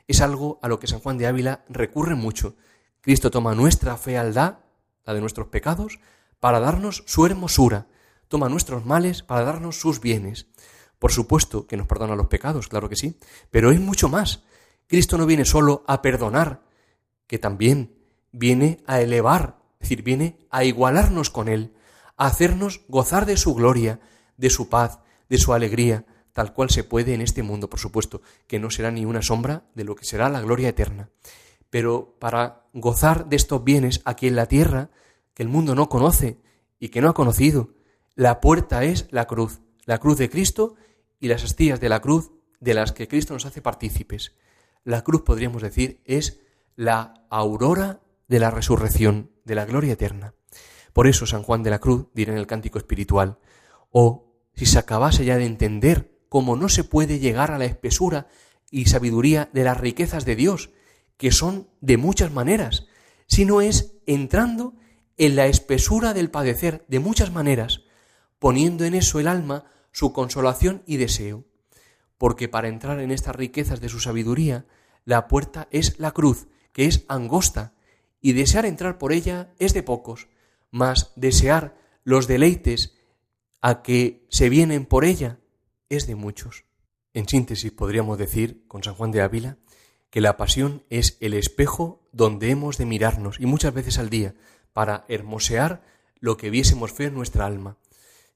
es 0.09 0.21
algo 0.21 0.59
a 0.63 0.69
lo 0.69 0.81
que 0.81 0.89
San 0.89 0.99
Juan 0.99 1.19
de 1.19 1.29
Ávila 1.29 1.65
recurre 1.69 2.17
mucho. 2.17 2.57
Cristo 3.01 3.31
toma 3.31 3.55
nuestra 3.55 3.97
fealdad, 3.97 4.59
la 5.05 5.15
de 5.15 5.21
nuestros 5.21 5.47
pecados, 5.49 6.01
para 6.41 6.59
darnos 6.59 7.05
su 7.07 7.27
hermosura, 7.27 7.87
toma 8.27 8.49
nuestros 8.49 8.85
males 8.85 9.23
para 9.23 9.45
darnos 9.45 9.79
sus 9.79 10.01
bienes. 10.01 10.47
Por 10.99 11.13
supuesto 11.13 11.67
que 11.67 11.77
nos 11.77 11.87
perdona 11.87 12.17
los 12.17 12.27
pecados, 12.27 12.69
claro 12.69 12.89
que 12.89 12.97
sí, 12.97 13.19
pero 13.51 13.71
es 13.71 13.81
mucho 13.81 14.09
más. 14.09 14.43
Cristo 14.91 15.17
no 15.17 15.25
viene 15.25 15.45
solo 15.45 15.85
a 15.87 16.03
perdonar, 16.03 16.65
que 17.29 17.39
también 17.39 17.95
viene 18.33 18.83
a 18.89 19.01
elevar, 19.01 19.61
es 19.75 19.89
decir, 19.89 20.03
viene 20.03 20.37
a 20.51 20.65
igualarnos 20.65 21.31
con 21.31 21.49
Él, 21.49 21.75
a 22.17 22.27
hacernos 22.27 22.81
gozar 22.89 23.25
de 23.25 23.37
su 23.37 23.55
gloria, 23.55 24.01
de 24.37 24.51
su 24.51 24.69
paz, 24.69 24.99
de 25.29 25.39
su 25.39 25.53
alegría, 25.53 26.07
tal 26.33 26.53
cual 26.55 26.71
se 26.71 26.83
puede 26.83 27.15
en 27.15 27.21
este 27.21 27.45
mundo, 27.45 27.71
por 27.71 27.79
supuesto, 27.79 28.21
que 28.49 28.59
no 28.59 28.69
será 28.69 28.91
ni 28.91 29.05
una 29.05 29.23
sombra 29.23 29.63
de 29.77 29.85
lo 29.85 29.95
que 29.95 30.05
será 30.05 30.29
la 30.29 30.41
gloria 30.41 30.71
eterna. 30.71 31.11
Pero 31.71 32.17
para 32.19 32.67
gozar 32.73 33.29
de 33.29 33.37
estos 33.37 33.63
bienes 33.63 34.03
aquí 34.05 34.27
en 34.27 34.35
la 34.35 34.47
tierra, 34.47 34.91
que 35.35 35.45
el 35.45 35.49
mundo 35.49 35.77
no 35.77 35.89
conoce 35.89 36.41
y 36.81 36.89
que 36.89 37.01
no 37.01 37.09
ha 37.09 37.15
conocido, 37.15 37.75
la 38.17 38.41
puerta 38.41 38.83
es 38.83 39.07
la 39.13 39.29
cruz, 39.29 39.61
la 39.85 39.99
cruz 39.99 40.19
de 40.19 40.29
Cristo 40.29 40.75
y 41.21 41.29
las 41.29 41.45
astillas 41.45 41.79
de 41.79 41.91
la 41.91 42.01
cruz 42.01 42.33
de 42.59 42.75
las 42.75 42.91
que 42.91 43.07
Cristo 43.07 43.35
nos 43.35 43.47
hace 43.47 43.63
partícipes. 43.63 44.33
La 44.85 45.03
cruz, 45.03 45.23
podríamos 45.23 45.63
decir, 45.63 46.01
es 46.05 46.41
la 46.77 47.27
aurora 47.31 48.01
de 48.29 48.39
la 48.39 48.51
resurrección, 48.51 49.31
de 49.45 49.55
la 49.55 49.65
gloria 49.65 49.93
eterna. 49.93 50.35
Por 50.93 51.07
eso 51.07 51.27
San 51.27 51.43
Juan 51.43 51.63
de 51.63 51.71
la 51.71 51.79
Cruz 51.79 52.07
dirá 52.15 52.33
en 52.33 52.39
el 52.39 52.47
cántico 52.47 52.79
espiritual, 52.79 53.39
o 53.91 54.35
si 54.55 54.67
se 54.67 54.79
acabase 54.79 55.25
ya 55.25 55.37
de 55.37 55.47
entender 55.47 56.19
cómo 56.29 56.57
no 56.57 56.69
se 56.69 56.85
puede 56.85 57.19
llegar 57.19 57.51
a 57.51 57.59
la 57.59 57.65
espesura 57.65 58.29
y 58.71 58.87
sabiduría 58.87 59.51
de 59.53 59.65
las 59.65 59.79
riquezas 59.79 60.25
de 60.25 60.37
Dios, 60.37 60.71
que 61.17 61.33
son 61.33 61.69
de 61.81 61.97
muchas 61.97 62.33
maneras, 62.33 62.87
sino 63.27 63.61
es 63.61 63.97
entrando 64.07 64.75
en 65.17 65.37
la 65.37 65.47
espesura 65.47 66.15
del 66.15 66.31
padecer 66.31 66.85
de 66.89 66.99
muchas 66.99 67.33
maneras, 67.33 67.83
poniendo 68.39 68.85
en 68.85 68.95
eso 68.95 69.21
el 69.21 69.29
alma 69.29 69.65
su 69.93 70.13
consolación 70.13 70.83
y 70.87 70.97
deseo. 70.97 71.45
Porque 72.21 72.51
para 72.51 72.69
entrar 72.69 73.01
en 73.01 73.13
estas 73.13 73.35
riquezas 73.35 73.81
de 73.81 73.89
su 73.89 73.99
sabiduría, 73.99 74.67
la 75.07 75.27
puerta 75.27 75.69
es 75.71 75.99
la 75.99 76.11
cruz, 76.11 76.49
que 76.75 76.85
es 76.85 77.07
angosta, 77.09 77.73
y 78.21 78.35
desear 78.35 78.67
entrar 78.67 78.99
por 78.99 79.15
ella 79.15 79.55
es 79.59 79.73
de 79.73 79.83
pocos, 79.83 80.29
mas 80.71 81.15
desear 81.17 81.79
los 82.05 82.27
deleites 82.27 82.95
a 83.63 83.81
que 83.81 84.27
se 84.29 84.51
vienen 84.51 84.85
por 84.85 85.07
ella 85.07 85.39
es 85.89 86.07
de 86.07 86.15
muchos. 86.15 86.67
En 87.15 87.27
síntesis 87.27 87.73
podríamos 87.73 88.19
decir, 88.19 88.67
con 88.69 88.85
San 88.85 88.97
Juan 88.97 89.13
de 89.13 89.23
Ávila, 89.23 89.57
que 90.11 90.21
la 90.21 90.37
pasión 90.37 90.85
es 90.91 91.17
el 91.21 91.33
espejo 91.33 92.07
donde 92.13 92.51
hemos 92.51 92.77
de 92.77 92.85
mirarnos, 92.85 93.41
y 93.41 93.47
muchas 93.47 93.73
veces 93.73 93.99
al 93.99 94.11
día, 94.11 94.35
para 94.75 95.07
hermosear 95.09 95.83
lo 96.19 96.37
que 96.37 96.51
viésemos 96.51 96.93
fe 96.93 97.05
en 97.05 97.15
nuestra 97.15 97.47
alma. 97.47 97.79